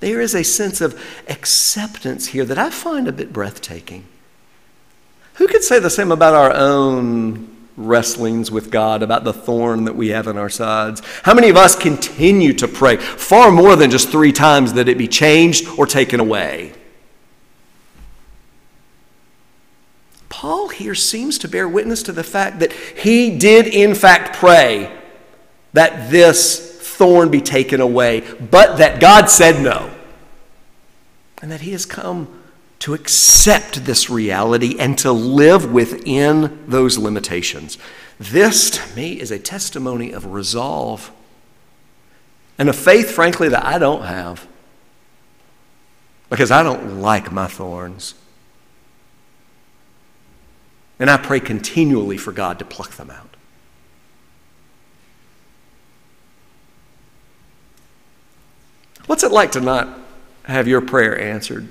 There 0.00 0.20
is 0.20 0.34
a 0.34 0.42
sense 0.42 0.80
of 0.80 0.98
acceptance 1.28 2.28
here 2.28 2.46
that 2.46 2.58
I 2.58 2.70
find 2.70 3.06
a 3.06 3.12
bit 3.12 3.32
breathtaking. 3.32 4.06
Who 5.34 5.48
could 5.48 5.64
say 5.64 5.78
the 5.78 5.90
same 5.90 6.12
about 6.12 6.34
our 6.34 6.52
own 6.52 7.50
wrestlings 7.76 8.50
with 8.50 8.70
God, 8.70 9.02
about 9.02 9.24
the 9.24 9.32
thorn 9.32 9.84
that 9.84 9.96
we 9.96 10.08
have 10.08 10.28
in 10.28 10.36
our 10.36 10.48
sides? 10.48 11.02
How 11.24 11.34
many 11.34 11.48
of 11.48 11.56
us 11.56 11.74
continue 11.74 12.52
to 12.54 12.68
pray 12.68 12.96
far 12.96 13.50
more 13.50 13.74
than 13.74 13.90
just 13.90 14.10
three 14.10 14.32
times 14.32 14.74
that 14.74 14.88
it 14.88 14.96
be 14.96 15.08
changed 15.08 15.66
or 15.76 15.86
taken 15.86 16.20
away? 16.20 16.72
Paul 20.28 20.68
here 20.68 20.94
seems 20.94 21.38
to 21.38 21.48
bear 21.48 21.68
witness 21.68 22.02
to 22.04 22.12
the 22.12 22.24
fact 22.24 22.60
that 22.60 22.72
he 22.72 23.36
did, 23.36 23.66
in 23.66 23.94
fact, 23.94 24.36
pray 24.36 24.96
that 25.72 26.10
this 26.10 26.78
thorn 26.80 27.30
be 27.30 27.40
taken 27.40 27.80
away, 27.80 28.20
but 28.20 28.78
that 28.78 29.00
God 29.00 29.30
said 29.30 29.60
no. 29.60 29.90
And 31.42 31.50
that 31.50 31.62
he 31.62 31.72
has 31.72 31.86
come 31.86 32.43
to 32.84 32.92
accept 32.92 33.86
this 33.86 34.10
reality 34.10 34.76
and 34.78 34.98
to 34.98 35.10
live 35.10 35.72
within 35.72 36.62
those 36.68 36.98
limitations. 36.98 37.78
This, 38.20 38.68
to 38.72 38.94
me, 38.94 39.18
is 39.18 39.30
a 39.30 39.38
testimony 39.38 40.12
of 40.12 40.26
resolve 40.26 41.10
and 42.58 42.68
a 42.68 42.74
faith, 42.74 43.10
frankly, 43.10 43.48
that 43.48 43.64
I 43.64 43.78
don't 43.78 44.02
have 44.02 44.46
because 46.28 46.50
I 46.50 46.62
don't 46.62 47.00
like 47.00 47.32
my 47.32 47.46
thorns. 47.46 48.12
And 50.98 51.08
I 51.08 51.16
pray 51.16 51.40
continually 51.40 52.18
for 52.18 52.32
God 52.32 52.58
to 52.58 52.66
pluck 52.66 52.90
them 52.90 53.10
out. 53.10 53.34
What's 59.06 59.22
it 59.22 59.32
like 59.32 59.52
to 59.52 59.62
not 59.62 59.88
have 60.42 60.68
your 60.68 60.82
prayer 60.82 61.18
answered? 61.18 61.70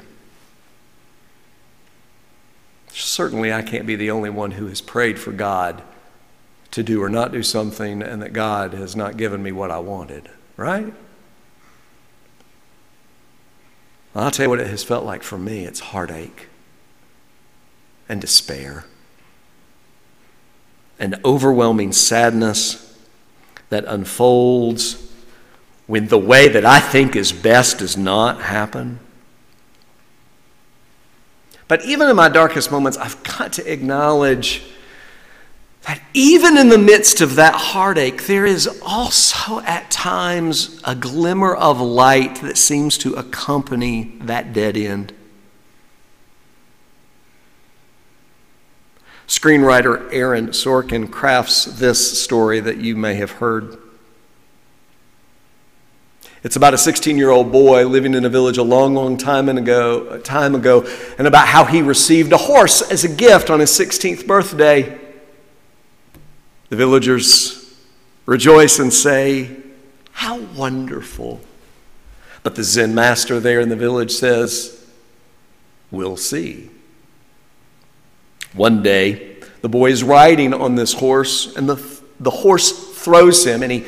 Certainly, 2.93 3.51
I 3.51 3.61
can't 3.61 3.87
be 3.87 3.95
the 3.95 4.11
only 4.11 4.29
one 4.29 4.51
who 4.51 4.67
has 4.67 4.81
prayed 4.81 5.19
for 5.19 5.31
God 5.31 5.81
to 6.71 6.83
do 6.83 7.01
or 7.01 7.09
not 7.09 7.31
do 7.31 7.43
something 7.43 8.01
and 8.01 8.21
that 8.21 8.33
God 8.33 8.73
has 8.73 8.95
not 8.95 9.17
given 9.17 9.41
me 9.41 9.51
what 9.51 9.71
I 9.71 9.79
wanted, 9.79 10.29
right? 10.57 10.93
I'll 14.15 14.31
tell 14.31 14.45
you 14.45 14.49
what 14.49 14.59
it 14.59 14.67
has 14.67 14.83
felt 14.83 15.05
like 15.05 15.23
for 15.23 15.37
me 15.37 15.65
it's 15.65 15.79
heartache 15.79 16.47
and 18.07 18.21
despair 18.21 18.85
and 20.99 21.19
overwhelming 21.25 21.91
sadness 21.91 22.97
that 23.69 23.85
unfolds 23.85 25.11
when 25.87 26.07
the 26.07 26.17
way 26.17 26.47
that 26.47 26.65
I 26.65 26.79
think 26.79 27.15
is 27.15 27.31
best 27.31 27.79
does 27.79 27.97
not 27.97 28.41
happen. 28.41 28.99
But 31.67 31.85
even 31.85 32.09
in 32.09 32.15
my 32.15 32.29
darkest 32.29 32.71
moments, 32.71 32.97
I've 32.97 33.21
got 33.23 33.53
to 33.53 33.71
acknowledge 33.71 34.63
that 35.83 36.01
even 36.13 36.57
in 36.57 36.69
the 36.69 36.77
midst 36.77 37.21
of 37.21 37.35
that 37.35 37.55
heartache, 37.55 38.25
there 38.25 38.45
is 38.45 38.67
also 38.81 39.59
at 39.61 39.91
times 39.91 40.79
a 40.83 40.95
glimmer 40.95 41.53
of 41.53 41.81
light 41.81 42.41
that 42.41 42.57
seems 42.57 42.97
to 42.99 43.13
accompany 43.15 44.15
that 44.21 44.53
dead 44.53 44.77
end. 44.77 45.13
Screenwriter 49.27 50.09
Aaron 50.13 50.49
Sorkin 50.49 51.09
crafts 51.09 51.65
this 51.65 52.21
story 52.21 52.59
that 52.59 52.77
you 52.77 52.95
may 52.95 53.15
have 53.15 53.31
heard. 53.31 53.77
It's 56.43 56.57
about 56.57 56.73
a 56.73 56.77
16 56.77 57.17
year 57.17 57.29
old 57.29 57.51
boy 57.51 57.87
living 57.87 58.13
in 58.13 58.25
a 58.25 58.29
village 58.29 58.57
a 58.57 58.63
long, 58.63 58.93
long 58.93 59.15
time 59.15 59.47
ago, 59.49 60.19
time 60.19 60.55
ago, 60.55 60.85
and 61.17 61.25
about 61.25 61.47
how 61.47 61.63
he 61.63 61.81
received 61.81 62.33
a 62.33 62.37
horse 62.37 62.81
as 62.81 63.05
a 63.05 63.09
gift 63.09 63.49
on 63.49 63.61
his 63.61 63.71
16th 63.71 64.27
birthday. 64.27 64.99
The 66.67 66.75
villagers 66.75 67.73
rejoice 68.25 68.79
and 68.79 68.91
say, 68.91 69.55
How 70.11 70.39
wonderful. 70.39 71.39
But 72.43 72.55
the 72.55 72.63
Zen 72.63 72.93
master 72.93 73.39
there 73.39 73.61
in 73.61 73.69
the 73.69 73.77
village 73.77 74.11
says, 74.11 74.85
We'll 75.91 76.17
see. 76.17 76.69
One 78.51 78.83
day, 78.83 79.37
the 79.61 79.69
boy 79.69 79.91
is 79.91 80.03
riding 80.03 80.53
on 80.53 80.75
this 80.75 80.93
horse, 80.93 81.55
and 81.55 81.69
the, 81.69 82.01
the 82.19 82.29
horse 82.29 82.93
throws 82.97 83.45
him, 83.45 83.63
and 83.63 83.71
he 83.71 83.85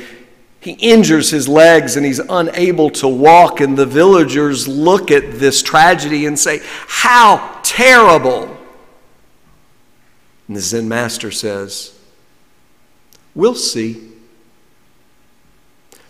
he 0.66 0.72
injures 0.72 1.30
his 1.30 1.48
legs 1.48 1.96
and 1.96 2.04
he's 2.04 2.18
unable 2.18 2.90
to 2.90 3.06
walk, 3.06 3.60
and 3.60 3.78
the 3.78 3.86
villagers 3.86 4.66
look 4.66 5.12
at 5.12 5.38
this 5.38 5.62
tragedy 5.62 6.26
and 6.26 6.36
say, 6.36 6.60
How 6.88 7.60
terrible! 7.62 8.56
And 10.48 10.56
the 10.56 10.60
Zen 10.60 10.88
master 10.88 11.30
says, 11.30 11.96
We'll 13.32 13.54
see. 13.54 14.10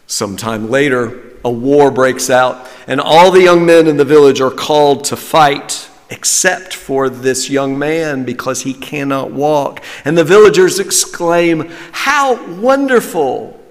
Sometime 0.07 0.71
later, 0.71 1.35
a 1.45 1.51
war 1.51 1.91
breaks 1.91 2.31
out, 2.31 2.67
and 2.87 2.99
all 2.99 3.31
the 3.31 3.43
young 3.43 3.67
men 3.67 3.87
in 3.87 3.99
the 3.99 4.07
village 4.07 4.41
are 4.41 4.51
called 4.51 5.05
to 5.05 5.17
fight 5.17 5.91
except 6.09 6.73
for 6.73 7.11
this 7.11 7.51
young 7.51 7.79
man 7.79 8.25
because 8.25 8.63
he 8.63 8.73
cannot 8.73 9.33
walk. 9.33 9.85
And 10.07 10.17
the 10.17 10.25
villagers 10.25 10.79
exclaim, 10.79 11.71
How 11.93 12.43
wonderful! 12.59 13.66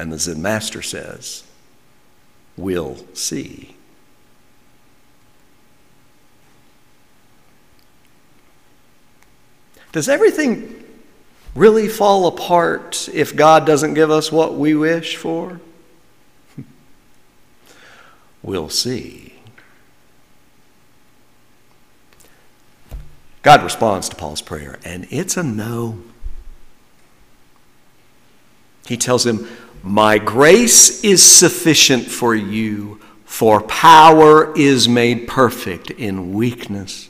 And 0.00 0.10
the 0.10 0.18
Zen 0.18 0.40
master 0.40 0.80
says, 0.80 1.44
We'll 2.56 3.04
see. 3.12 3.76
Does 9.92 10.08
everything 10.08 10.82
really 11.54 11.86
fall 11.86 12.26
apart 12.26 13.10
if 13.12 13.36
God 13.36 13.66
doesn't 13.66 13.92
give 13.92 14.10
us 14.10 14.32
what 14.32 14.54
we 14.54 14.74
wish 14.74 15.16
for? 15.16 15.60
we'll 18.42 18.70
see. 18.70 19.34
God 23.42 23.62
responds 23.62 24.08
to 24.08 24.16
Paul's 24.16 24.40
prayer, 24.40 24.78
and 24.82 25.06
it's 25.10 25.36
a 25.36 25.42
no. 25.42 25.98
He 28.86 28.96
tells 28.96 29.26
him, 29.26 29.46
my 29.82 30.18
grace 30.18 31.02
is 31.04 31.22
sufficient 31.22 32.06
for 32.06 32.34
you, 32.34 33.00
for 33.24 33.62
power 33.62 34.56
is 34.56 34.88
made 34.88 35.26
perfect 35.26 35.90
in 35.90 36.32
weakness. 36.34 37.08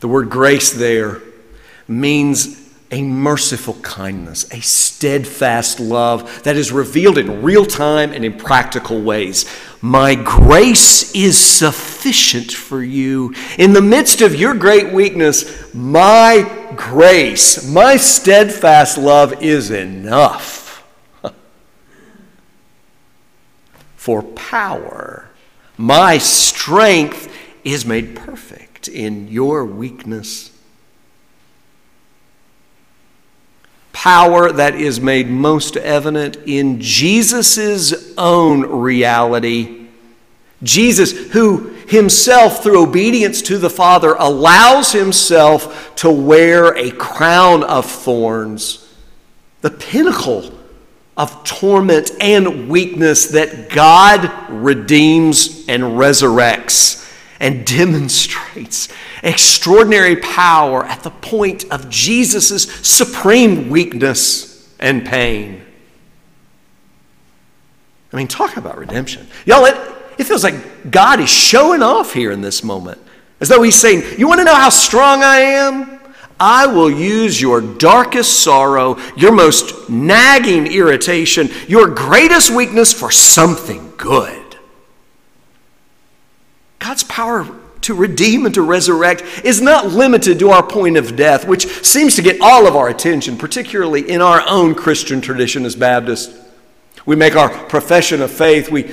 The 0.00 0.08
word 0.08 0.30
grace 0.30 0.72
there 0.72 1.20
means 1.88 2.68
a 2.90 3.02
merciful 3.02 3.74
kindness, 3.74 4.50
a 4.52 4.60
steadfast 4.60 5.80
love 5.80 6.42
that 6.44 6.56
is 6.56 6.72
revealed 6.72 7.18
in 7.18 7.42
real 7.42 7.66
time 7.66 8.12
and 8.12 8.24
in 8.24 8.34
practical 8.38 9.02
ways. 9.02 9.44
My 9.80 10.16
grace 10.16 11.14
is 11.14 11.38
sufficient 11.38 12.52
for 12.52 12.82
you. 12.82 13.34
In 13.58 13.72
the 13.72 13.82
midst 13.82 14.20
of 14.20 14.34
your 14.34 14.54
great 14.54 14.92
weakness, 14.92 15.72
my 15.72 16.72
grace, 16.76 17.68
my 17.68 17.96
steadfast 17.96 18.98
love 18.98 19.40
is 19.42 19.70
enough. 19.70 20.84
for 23.96 24.22
power, 24.22 25.30
my 25.76 26.18
strength 26.18 27.32
is 27.62 27.86
made 27.86 28.16
perfect 28.16 28.88
in 28.88 29.28
your 29.28 29.64
weakness. 29.64 30.57
Power 34.08 34.50
that 34.50 34.74
is 34.74 35.02
made 35.02 35.28
most 35.28 35.76
evident 35.76 36.34
in 36.46 36.80
Jesus' 36.80 38.14
own 38.16 38.62
reality. 38.62 39.86
Jesus, 40.62 41.12
who 41.32 41.68
himself, 41.86 42.62
through 42.62 42.82
obedience 42.84 43.42
to 43.42 43.58
the 43.58 43.68
Father, 43.68 44.14
allows 44.18 44.92
himself 44.92 45.94
to 45.96 46.10
wear 46.10 46.74
a 46.74 46.90
crown 46.92 47.62
of 47.64 47.84
thorns, 47.84 48.90
the 49.60 49.70
pinnacle 49.70 50.58
of 51.14 51.44
torment 51.44 52.10
and 52.18 52.70
weakness 52.70 53.26
that 53.26 53.68
God 53.68 54.32
redeems 54.48 55.68
and 55.68 55.82
resurrects. 55.82 57.06
and 57.40 57.66
demonstrates 57.78 58.88
extraordinary 59.22 60.16
power 60.16 60.84
at 60.84 61.02
the 61.02 61.10
point 61.10 61.64
of 61.70 61.88
Jesus' 61.90 62.64
supreme 62.86 63.68
weakness 63.70 64.72
and 64.78 65.04
pain. 65.04 65.62
I 68.12 68.16
mean, 68.16 68.28
talk 68.28 68.56
about 68.56 68.78
redemption. 68.78 69.26
Y'all, 69.44 69.64
it, 69.66 69.76
it 70.18 70.24
feels 70.24 70.42
like 70.42 70.90
God 70.90 71.20
is 71.20 71.28
showing 71.28 71.82
off 71.82 72.12
here 72.12 72.32
in 72.32 72.40
this 72.40 72.64
moment. 72.64 73.00
As 73.40 73.48
though 73.48 73.62
he's 73.62 73.76
saying, 73.76 74.18
You 74.18 74.26
want 74.26 74.40
to 74.40 74.44
know 74.44 74.54
how 74.54 74.70
strong 74.70 75.22
I 75.22 75.38
am? 75.38 75.98
I 76.40 76.66
will 76.66 76.90
use 76.90 77.40
your 77.40 77.60
darkest 77.60 78.44
sorrow, 78.44 78.98
your 79.16 79.32
most 79.32 79.90
nagging 79.90 80.68
irritation, 80.68 81.48
your 81.66 81.88
greatest 81.88 82.50
weakness 82.50 82.92
for 82.92 83.10
something 83.10 83.92
good. 83.96 84.56
God's 86.78 87.02
power 87.04 87.46
to 87.82 87.94
redeem 87.94 88.44
and 88.46 88.54
to 88.54 88.62
resurrect 88.62 89.22
is 89.44 89.60
not 89.60 89.86
limited 89.86 90.38
to 90.38 90.50
our 90.50 90.62
point 90.62 90.96
of 90.96 91.16
death, 91.16 91.46
which 91.46 91.66
seems 91.84 92.16
to 92.16 92.22
get 92.22 92.40
all 92.40 92.66
of 92.66 92.76
our 92.76 92.88
attention, 92.88 93.36
particularly 93.36 94.08
in 94.08 94.20
our 94.20 94.42
own 94.48 94.74
Christian 94.74 95.20
tradition 95.20 95.64
as 95.64 95.76
Baptists. 95.76 96.38
We 97.06 97.16
make 97.16 97.36
our 97.36 97.48
profession 97.48 98.20
of 98.20 98.30
faith, 98.30 98.70
we 98.70 98.92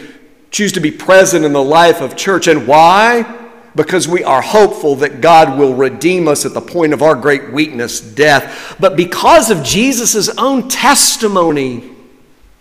choose 0.51 0.71
to 0.73 0.79
be 0.79 0.91
present 0.91 1.43
in 1.43 1.53
the 1.53 1.63
life 1.63 2.01
of 2.01 2.15
church. 2.15 2.47
And 2.47 2.67
why? 2.67 3.41
Because 3.75 4.07
we 4.07 4.23
are 4.23 4.41
hopeful 4.41 4.95
that 4.97 5.19
God 5.19 5.59
will 5.59 5.73
redeem 5.73 6.27
us 6.27 6.45
at 6.45 6.53
the 6.53 6.61
point 6.61 6.93
of 6.93 7.01
our 7.01 7.15
great 7.15 7.51
weakness, 7.51 7.99
death. 7.99 8.77
But 8.79 8.95
because 8.95 9.51
of 9.51 9.63
Jesus' 9.63 10.29
own 10.37 10.69
testimony 10.69 11.94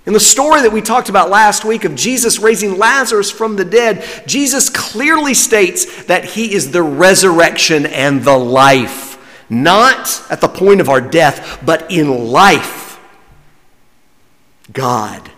in 0.07 0.13
the 0.13 0.21
story 0.21 0.61
that 0.63 0.73
we 0.73 0.83
talked 0.83 1.09
about 1.09 1.31
last 1.31 1.65
week 1.65 1.85
of 1.85 1.95
Jesus 1.95 2.39
raising 2.39 2.77
Lazarus 2.77 3.31
from 3.31 3.57
the 3.57 3.65
dead, 3.65 4.05
Jesus 4.27 4.69
clearly 4.69 5.33
states 5.33 6.05
that 6.05 6.25
he 6.25 6.53
is 6.53 6.71
the 6.71 6.83
resurrection 6.83 7.87
and 7.87 8.23
the 8.23 8.37
life, 8.37 9.19
not 9.49 10.23
at 10.31 10.43
the 10.43 10.49
point 10.49 10.83
of 10.83 10.91
our 10.91 11.01
death, 11.01 11.63
but 11.65 11.91
in 11.91 12.31
life. 12.31 13.01
God 14.73 15.31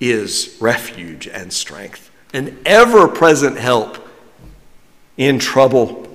is 0.00 0.56
refuge 0.58 1.28
and 1.28 1.52
strength, 1.52 2.10
an 2.32 2.58
ever 2.64 3.08
present 3.08 3.58
help 3.58 4.08
in 5.18 5.38
trouble. 5.38 6.08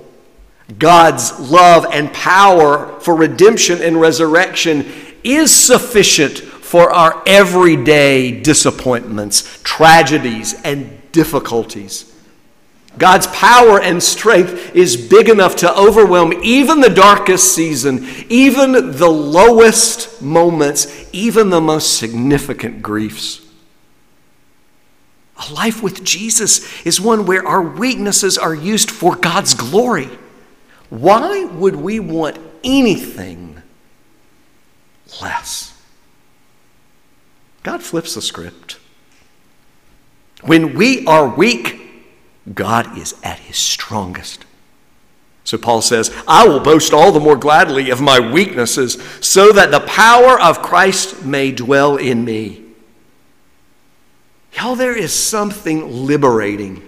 God's 0.80 1.39
love 1.39 1.86
and 1.91 2.12
power 2.12 3.00
for 3.02 3.15
redemption 3.15 3.82
and 3.84 4.02
resurrection 4.02 4.91
is 5.24 5.56
sufficient 5.56 6.48
for 6.69 6.91
our 6.91 7.23
everyday 7.25 8.29
disappointments, 8.29 9.60
tragedies, 9.63 10.53
and 10.62 11.01
difficulties. 11.12 12.15
God's 12.95 13.25
power 13.25 13.82
and 13.82 14.03
strength 14.03 14.75
is 14.75 14.95
big 14.95 15.29
enough 15.29 15.55
to 15.58 15.75
overwhelm 15.75 16.32
even 16.43 16.79
the 16.79 16.91
darkest 16.91 17.55
season, 17.55 18.05
even 18.29 18.91
the 18.91 19.10
lowest 19.10 20.21
moments, 20.21 21.10
even 21.12 21.49
the 21.49 21.60
most 21.60 21.97
significant 21.97 22.84
griefs. 22.84 23.43
A 25.38 25.51
life 25.51 25.82
with 25.82 26.03
Jesus 26.03 26.86
is 26.86 27.01
one 27.01 27.25
where 27.25 27.47
our 27.47 27.63
weaknesses 27.63 28.38
are 28.38 28.53
used 28.53 28.91
for 28.91 29.15
God's 29.15 29.55
glory. 29.55 30.10
Why 30.91 31.45
would 31.45 31.77
we 31.77 31.99
want 31.99 32.38
anything 32.63 33.60
less? 35.19 35.68
God 37.63 37.84
flips 37.84 38.15
the 38.15 38.22
script. 38.22 38.78
When 40.41 40.74
we 40.74 41.06
are 41.06 41.28
weak, 41.28 41.82
God 42.54 42.98
is 42.98 43.15
at 43.24 43.39
his 43.39 43.58
strongest. 43.58 44.45
So 45.43 45.58
Paul 45.58 45.82
says, 45.82 46.13
I 46.28 46.48
will 46.48 46.60
boast 46.60 46.93
all 46.93 47.12
the 47.12 47.19
more 47.19 47.36
gladly 47.36 47.89
of 47.89 48.02
my 48.02 48.19
weaknesses, 48.19 49.02
so 49.19 49.52
that 49.52 49.72
the 49.72 49.80
power 49.82 50.39
of 50.39 50.62
Christ 50.62 51.26
may 51.26 51.52
dwell 51.52 51.98
in 51.98 52.24
me. 52.24 52.63
Y'all, 54.54 54.76
there 54.76 54.98
is 54.98 55.13
something 55.13 56.06
liberating 56.06 56.88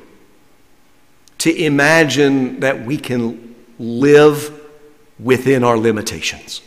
to 1.39 1.55
imagine 1.55 2.59
that 2.59 2.85
we 2.85 2.97
can 2.97 3.55
live 3.79 4.59
within 5.19 5.63
our 5.63 5.77
limitations. 5.77 6.61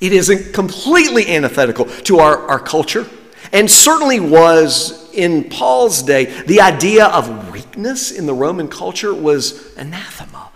It 0.00 0.12
isn't 0.12 0.54
completely 0.54 1.28
antithetical 1.28 1.84
to 1.84 2.18
our, 2.18 2.38
our 2.48 2.58
culture, 2.58 3.06
and 3.52 3.70
certainly 3.70 4.20
was 4.20 5.12
in 5.12 5.50
Paul's 5.50 6.02
day. 6.02 6.24
The 6.24 6.60
idea 6.60 7.06
of 7.06 7.52
weakness 7.52 8.10
in 8.10 8.26
the 8.26 8.34
Roman 8.34 8.68
culture 8.68 9.14
was 9.14 9.76
anathema, 9.76 10.50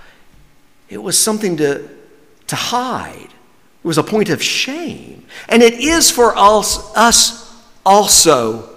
it 0.88 0.98
was 0.98 1.18
something 1.18 1.56
to, 1.58 1.88
to 2.46 2.56
hide, 2.56 3.28
it 3.30 3.86
was 3.86 3.98
a 3.98 4.02
point 4.02 4.30
of 4.30 4.42
shame. 4.42 5.26
And 5.48 5.62
it 5.62 5.74
is 5.74 6.10
for 6.10 6.36
us, 6.36 6.94
us 6.96 7.62
also 7.84 8.70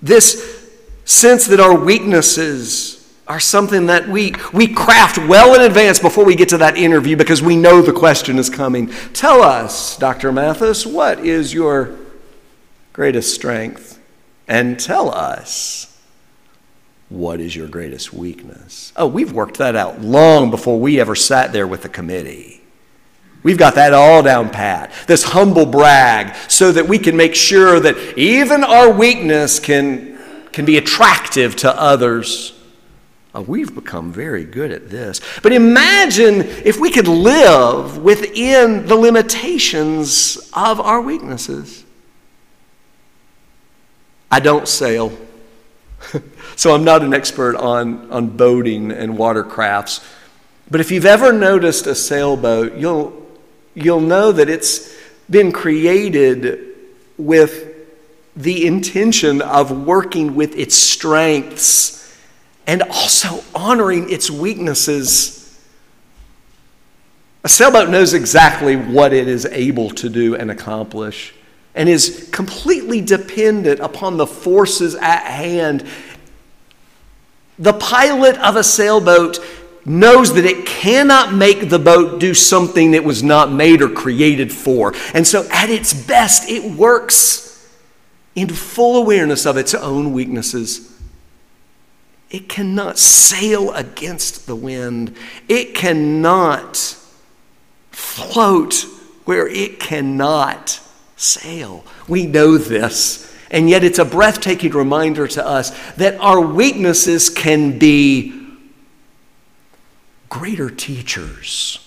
this 0.00 0.70
sense 1.04 1.46
that 1.46 1.58
our 1.58 1.76
weaknesses 1.76 2.97
are 3.28 3.38
something 3.38 3.86
that 3.86 4.08
we, 4.08 4.32
we 4.54 4.66
craft 4.66 5.18
well 5.18 5.54
in 5.54 5.60
advance 5.60 5.98
before 5.98 6.24
we 6.24 6.34
get 6.34 6.48
to 6.48 6.58
that 6.58 6.78
interview 6.78 7.14
because 7.14 7.42
we 7.42 7.56
know 7.56 7.82
the 7.82 7.92
question 7.92 8.38
is 8.38 8.48
coming. 8.48 8.88
Tell 9.12 9.42
us, 9.42 9.98
Dr. 9.98 10.32
Mathis, 10.32 10.86
what 10.86 11.18
is 11.20 11.52
your 11.52 11.98
greatest 12.94 13.34
strength? 13.34 14.00
And 14.48 14.80
tell 14.80 15.10
us, 15.14 16.00
what 17.10 17.38
is 17.38 17.54
your 17.54 17.68
greatest 17.68 18.14
weakness? 18.14 18.94
Oh, 18.96 19.06
we've 19.06 19.32
worked 19.32 19.58
that 19.58 19.76
out 19.76 20.00
long 20.00 20.50
before 20.50 20.80
we 20.80 20.98
ever 20.98 21.14
sat 21.14 21.52
there 21.52 21.66
with 21.66 21.82
the 21.82 21.88
committee. 21.90 22.62
We've 23.42 23.58
got 23.58 23.74
that 23.76 23.92
all 23.92 24.22
down 24.22 24.50
pat. 24.50 24.90
This 25.06 25.22
humble 25.22 25.66
brag, 25.66 26.34
so 26.50 26.72
that 26.72 26.88
we 26.88 26.98
can 26.98 27.16
make 27.16 27.34
sure 27.34 27.78
that 27.78 28.18
even 28.18 28.64
our 28.64 28.90
weakness 28.90 29.60
can, 29.60 30.18
can 30.50 30.64
be 30.64 30.78
attractive 30.78 31.56
to 31.56 31.80
others. 31.80 32.57
Oh, 33.34 33.42
we've 33.42 33.74
become 33.74 34.10
very 34.10 34.44
good 34.44 34.72
at 34.72 34.88
this. 34.88 35.20
But 35.42 35.52
imagine 35.52 36.40
if 36.40 36.80
we 36.80 36.90
could 36.90 37.08
live 37.08 37.98
within 37.98 38.86
the 38.86 38.96
limitations 38.96 40.50
of 40.54 40.80
our 40.80 41.00
weaknesses. 41.00 41.84
I 44.30 44.40
don't 44.40 44.66
sail, 44.66 45.12
so 46.56 46.74
I'm 46.74 46.84
not 46.84 47.02
an 47.02 47.12
expert 47.12 47.56
on, 47.56 48.10
on 48.10 48.28
boating 48.28 48.92
and 48.92 49.16
watercrafts. 49.16 50.04
But 50.70 50.80
if 50.80 50.90
you've 50.90 51.06
ever 51.06 51.32
noticed 51.32 51.86
a 51.86 51.94
sailboat, 51.94 52.76
you'll, 52.76 53.26
you'll 53.74 54.00
know 54.00 54.32
that 54.32 54.48
it's 54.48 54.94
been 55.30 55.52
created 55.52 56.74
with 57.18 57.74
the 58.36 58.66
intention 58.66 59.42
of 59.42 59.86
working 59.86 60.34
with 60.34 60.56
its 60.56 60.74
strengths 60.74 61.97
and 62.68 62.82
also 62.82 63.42
honoring 63.54 64.10
its 64.10 64.30
weaknesses. 64.30 65.58
A 67.42 67.48
sailboat 67.48 67.88
knows 67.88 68.12
exactly 68.12 68.76
what 68.76 69.14
it 69.14 69.26
is 69.26 69.46
able 69.46 69.90
to 69.90 70.10
do 70.10 70.36
and 70.36 70.50
accomplish 70.50 71.34
and 71.74 71.88
is 71.88 72.28
completely 72.30 73.00
dependent 73.00 73.80
upon 73.80 74.18
the 74.18 74.26
forces 74.26 74.94
at 74.96 75.24
hand. 75.24 75.86
The 77.58 77.72
pilot 77.72 78.36
of 78.38 78.56
a 78.56 78.64
sailboat 78.64 79.38
knows 79.86 80.34
that 80.34 80.44
it 80.44 80.66
cannot 80.66 81.32
make 81.32 81.70
the 81.70 81.78
boat 81.78 82.20
do 82.20 82.34
something 82.34 82.92
it 82.92 83.02
was 83.02 83.22
not 83.22 83.50
made 83.50 83.80
or 83.80 83.88
created 83.88 84.52
for. 84.52 84.92
And 85.14 85.26
so, 85.26 85.48
at 85.50 85.70
its 85.70 85.94
best, 85.94 86.50
it 86.50 86.76
works 86.76 87.66
in 88.34 88.48
full 88.48 89.00
awareness 89.00 89.46
of 89.46 89.56
its 89.56 89.72
own 89.72 90.12
weaknesses. 90.12 90.87
It 92.30 92.48
cannot 92.48 92.98
sail 92.98 93.72
against 93.72 94.46
the 94.46 94.56
wind. 94.56 95.16
It 95.48 95.74
cannot 95.74 96.76
float 97.90 98.84
where 99.24 99.48
it 99.48 99.80
cannot 99.80 100.80
sail. 101.16 101.84
We 102.06 102.26
know 102.26 102.58
this. 102.58 103.24
And 103.50 103.70
yet, 103.70 103.82
it's 103.82 103.98
a 103.98 104.04
breathtaking 104.04 104.72
reminder 104.72 105.26
to 105.26 105.46
us 105.46 105.70
that 105.94 106.20
our 106.20 106.38
weaknesses 106.40 107.30
can 107.30 107.78
be 107.78 108.46
greater 110.28 110.68
teachers 110.68 111.78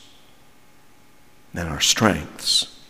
than 1.53 1.67
our 1.67 1.79
strengths. 1.79 2.80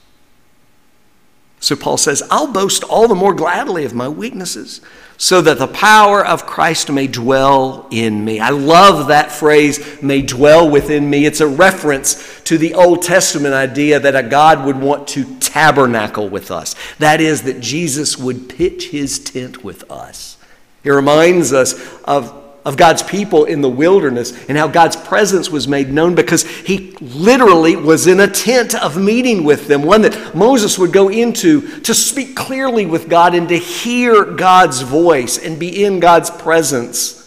So 1.62 1.76
Paul 1.76 1.97
says, 1.97 2.24
I'll 2.32 2.52
boast 2.52 2.84
all 2.84 3.08
the 3.08 3.15
more 3.15 3.36
gladly 3.36 3.86
of 3.86 3.93
my 3.93 4.10
weaknesses 4.10 4.82
so 5.15 5.39
that 5.41 5.60
the 5.60 5.67
power 5.67 6.26
of 6.26 6.47
Christ 6.47 6.91
may 6.91 7.06
dwell 7.06 7.88
in 7.91 8.26
me. 8.26 8.39
I 8.39 8.50
love 8.50 9.10
that 9.10 9.32
phrase, 9.32 10.02
may 10.02 10.24
dwell 10.24 10.67
within 10.67 11.08
me. 11.08 11.28
It's 11.28 11.39
a 11.39 11.47
reference 11.47 12.41
to 12.45 12.58
the 12.58 12.74
Old 12.74 13.04
Testament 13.04 13.54
idea 13.54 14.00
that 14.00 14.15
a 14.15 14.24
God 14.24 14.65
would 14.65 14.78
want 14.78 15.08
to 15.10 15.38
tabernacle 15.38 16.28
with 16.28 16.50
us. 16.50 16.74
That 16.97 17.21
is, 17.21 17.43
that 17.43 17.60
Jesus 17.60 18.17
would 18.17 18.50
pitch 18.50 18.89
his 18.89 19.19
tent 19.19 19.63
with 19.63 19.89
us. 19.91 20.38
It 20.84 20.89
reminds 20.89 21.54
us 21.54 21.76
of 22.06 22.40
of 22.63 22.78
God's 22.78 23.02
people 23.02 23.45
in 23.45 23.62
the 23.62 23.69
wilderness 23.69 24.47
and 24.47 24.58
how 24.58 24.67
God's 24.67 24.95
presence 24.95 25.50
was 25.50 25.67
made 25.67 25.89
known 25.89 26.13
because 26.13 26.43
he 26.43 26.91
literally 27.02 27.76
was 27.76 28.06
in 28.06 28.19
a 28.19 28.28
tent 28.28 28.76
of 28.76 28.97
meeting 28.97 29.43
with 29.43 29.67
them, 29.67 29.82
one 29.82 30.04
that 30.04 30.36
Moses 30.36 30.78
would 30.78 30.93
go 30.93 31.10
into 31.10 31.80
to 31.80 31.95
speak 31.95 32.36
clearly 32.36 32.86
with 32.86 33.10
God 33.10 33.34
and 33.34 33.50
to 33.50 33.58
hear 33.58 34.24
God's 34.26 34.82
voice 34.82 35.43
and 35.43 35.60
be 35.60 35.84
in 35.84 36.00
God's 36.00 36.30
presence. 36.30 37.17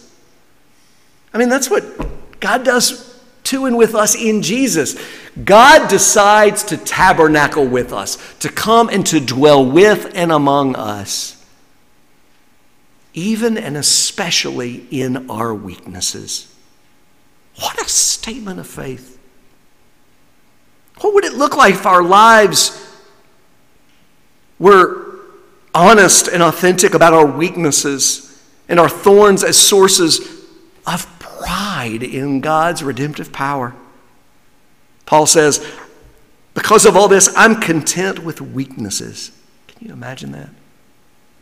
I 1.33 1.37
mean, 1.37 1.49
that's 1.49 1.69
what 1.69 1.83
God 2.39 2.63
does 2.63 3.19
to 3.43 3.65
and 3.65 3.77
with 3.77 3.93
us 3.93 4.15
in 4.15 4.41
Jesus. 4.41 4.97
God 5.43 5.89
decides 5.89 6.63
to 6.63 6.77
tabernacle 6.77 7.67
with 7.67 7.91
us, 7.91 8.17
to 8.39 8.49
come 8.49 8.87
and 8.87 9.05
to 9.07 9.19
dwell 9.19 9.69
with 9.69 10.13
and 10.15 10.31
among 10.31 10.77
us 10.77 11.34
even 13.15 13.57
and 13.57 13.77
especially 13.77 14.85
in 14.91 15.29
our 15.29 15.55
weaknesses. 15.55 16.53
What 17.57 17.81
a 17.81 17.87
statement 17.87 18.59
of 18.59 18.67
faith. 18.67 19.17
What 20.99 21.13
would 21.13 21.23
it 21.23 21.33
look 21.33 21.55
like 21.55 21.73
if 21.73 21.85
our 21.85 22.03
lives 22.03 22.81
were 24.59 25.19
honest 25.73 26.27
and 26.27 26.43
authentic 26.43 26.93
about 26.93 27.13
our 27.13 27.25
weaknesses 27.25 28.43
and 28.67 28.79
our 28.79 28.89
thorns 28.89 29.43
as 29.43 29.57
sources 29.57 30.45
of 30.85 31.07
pride 31.19 32.03
in 32.03 32.41
God's 32.41 32.83
redemptive 32.83 33.31
power? 33.31 33.73
Paul 35.05 35.25
says, 35.25 35.65
Because 36.53 36.85
of 36.85 36.97
all 36.97 37.07
this, 37.07 37.33
I'm 37.37 37.61
content 37.61 38.19
with 38.19 38.41
weaknesses. 38.41 39.31
Can 39.67 39.87
you 39.87 39.93
imagine 39.93 40.33
that? 40.33 40.49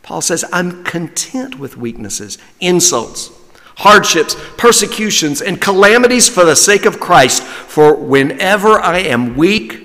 Paul 0.04 0.20
says, 0.20 0.44
I'm 0.52 0.84
content 0.84 1.58
with 1.58 1.78
weaknesses, 1.78 2.36
insults, 2.60 3.30
hardships, 3.78 4.36
persecutions, 4.58 5.40
and 5.40 5.60
calamities 5.60 6.28
for 6.28 6.44
the 6.44 6.54
sake 6.54 6.84
of 6.84 7.00
Christ. 7.00 7.42
For 7.42 7.94
whenever 7.94 8.78
I 8.78 8.98
am 8.98 9.34
weak, 9.34 9.80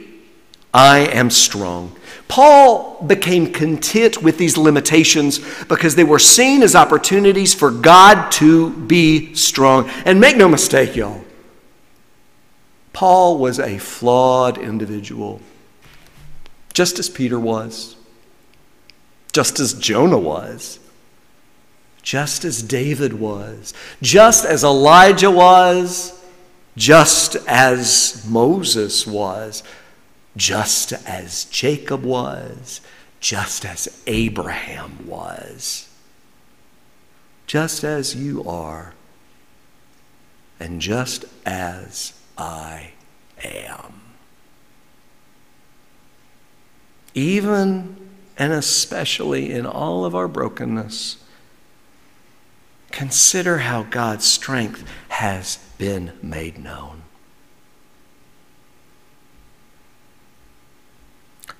I 0.73 0.99
am 0.99 1.29
strong. 1.29 1.95
Paul 2.27 3.01
became 3.07 3.53
content 3.53 4.21
with 4.21 4.37
these 4.37 4.57
limitations 4.57 5.39
because 5.65 5.95
they 5.95 6.03
were 6.03 6.19
seen 6.19 6.63
as 6.63 6.75
opportunities 6.75 7.53
for 7.53 7.71
God 7.71 8.29
to 8.33 8.71
be 8.71 9.33
strong. 9.35 9.89
And 10.03 10.19
make 10.19 10.35
no 10.35 10.49
mistake, 10.49 10.97
y'all, 10.97 11.23
Paul 12.91 13.37
was 13.37 13.57
a 13.57 13.77
flawed 13.77 14.57
individual, 14.57 15.39
just 16.73 16.99
as 16.99 17.09
Peter 17.09 17.39
was 17.39 17.95
just 19.31 19.59
as 19.59 19.73
Jonah 19.73 20.17
was, 20.17 20.79
just 22.01 22.45
as 22.45 22.63
David 22.63 23.13
was, 23.13 23.73
just 24.01 24.45
as 24.45 24.63
Elijah 24.63 25.31
was, 25.31 26.19
just 26.75 27.35
as 27.47 28.25
Moses 28.27 29.05
was, 29.05 29.63
just 30.35 30.93
as 31.07 31.45
Jacob 31.45 32.03
was, 32.03 32.81
just 33.19 33.65
as 33.65 34.01
Abraham 34.07 35.05
was, 35.05 35.89
just 37.45 37.83
as 37.83 38.15
you 38.15 38.43
are, 38.45 38.93
and 40.59 40.81
just 40.81 41.25
as 41.45 42.13
I 42.37 42.91
am. 43.43 44.01
Even 47.13 47.98
and 48.39 48.53
especially 48.53 49.51
in 49.51 49.65
all 49.65 50.05
of 50.05 50.15
our 50.15 50.29
brokenness, 50.29 51.17
consider 52.89 53.59
how 53.59 53.83
God's 53.83 54.25
strength 54.25 54.89
has 55.09 55.59
been 55.77 56.13
made 56.23 56.57
known. 56.57 57.03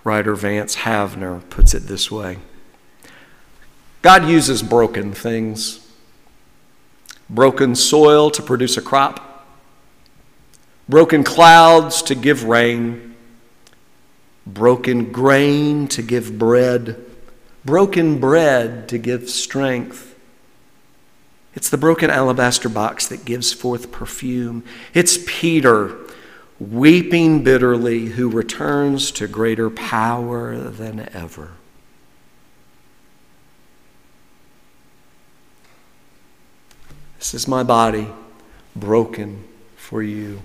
Writer 0.06 0.34
Vance 0.36 0.78
Havner 0.78 1.48
puts 1.50 1.74
it 1.74 1.84
this 1.84 2.10
way 2.10 2.38
God 4.02 4.30
uses 4.30 4.64
broken 4.64 5.12
things, 5.12 5.86
broken 7.30 7.76
soil 7.76 8.32
to 8.32 8.42
produce 8.42 8.78
a 8.78 8.82
crop, 8.82 9.46
broken 10.88 11.26
clouds 11.26 12.02
to 12.04 12.16
give 12.16 12.46
rain 12.46 13.09
broken 14.54 15.12
grain 15.12 15.88
to 15.90 16.02
give 16.02 16.38
bread, 16.38 17.04
broken 17.66 18.20
bread 18.20 18.90
to 18.90 18.98
give 18.98 19.30
strength. 19.30 20.16
It's 21.56 21.70
the 21.70 21.78
broken 21.78 22.10
alabaster 22.10 22.70
box 22.70 23.08
that 23.08 23.26
gives 23.26 23.52
forth 23.54 23.92
perfume. 23.92 24.64
It's 24.94 25.18
Peter 25.26 25.98
weeping 26.60 27.44
bitterly 27.44 28.08
who 28.08 28.30
returns 28.30 29.12
to 29.12 29.28
greater 29.28 29.70
power 29.70 30.58
than 30.58 31.10
ever. 31.14 31.52
This 37.18 37.34
is 37.34 37.48
my 37.48 37.64
body 37.64 38.08
broken 38.76 39.44
for 39.76 40.02
you. 40.02 40.42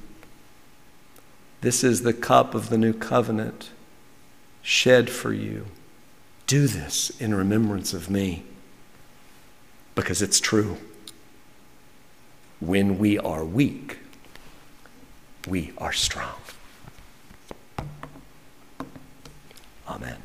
This 1.60 1.84
is 1.84 2.02
the 2.02 2.12
cup 2.12 2.54
of 2.54 2.68
the 2.68 2.78
new 2.78 2.92
covenant 2.92 3.70
shed 4.64 5.10
for 5.10 5.32
you. 5.32 5.66
Do 6.46 6.66
this 6.66 7.10
in 7.20 7.34
remembrance 7.34 7.92
of 7.92 8.10
me 8.10 8.42
because 9.94 10.22
it's 10.22 10.40
true. 10.40 10.78
When 12.60 12.98
we 12.98 13.18
are 13.18 13.44
weak, 13.44 13.98
we 15.46 15.72
are 15.78 15.92
strong. 15.92 16.40
Amen. 19.86 20.23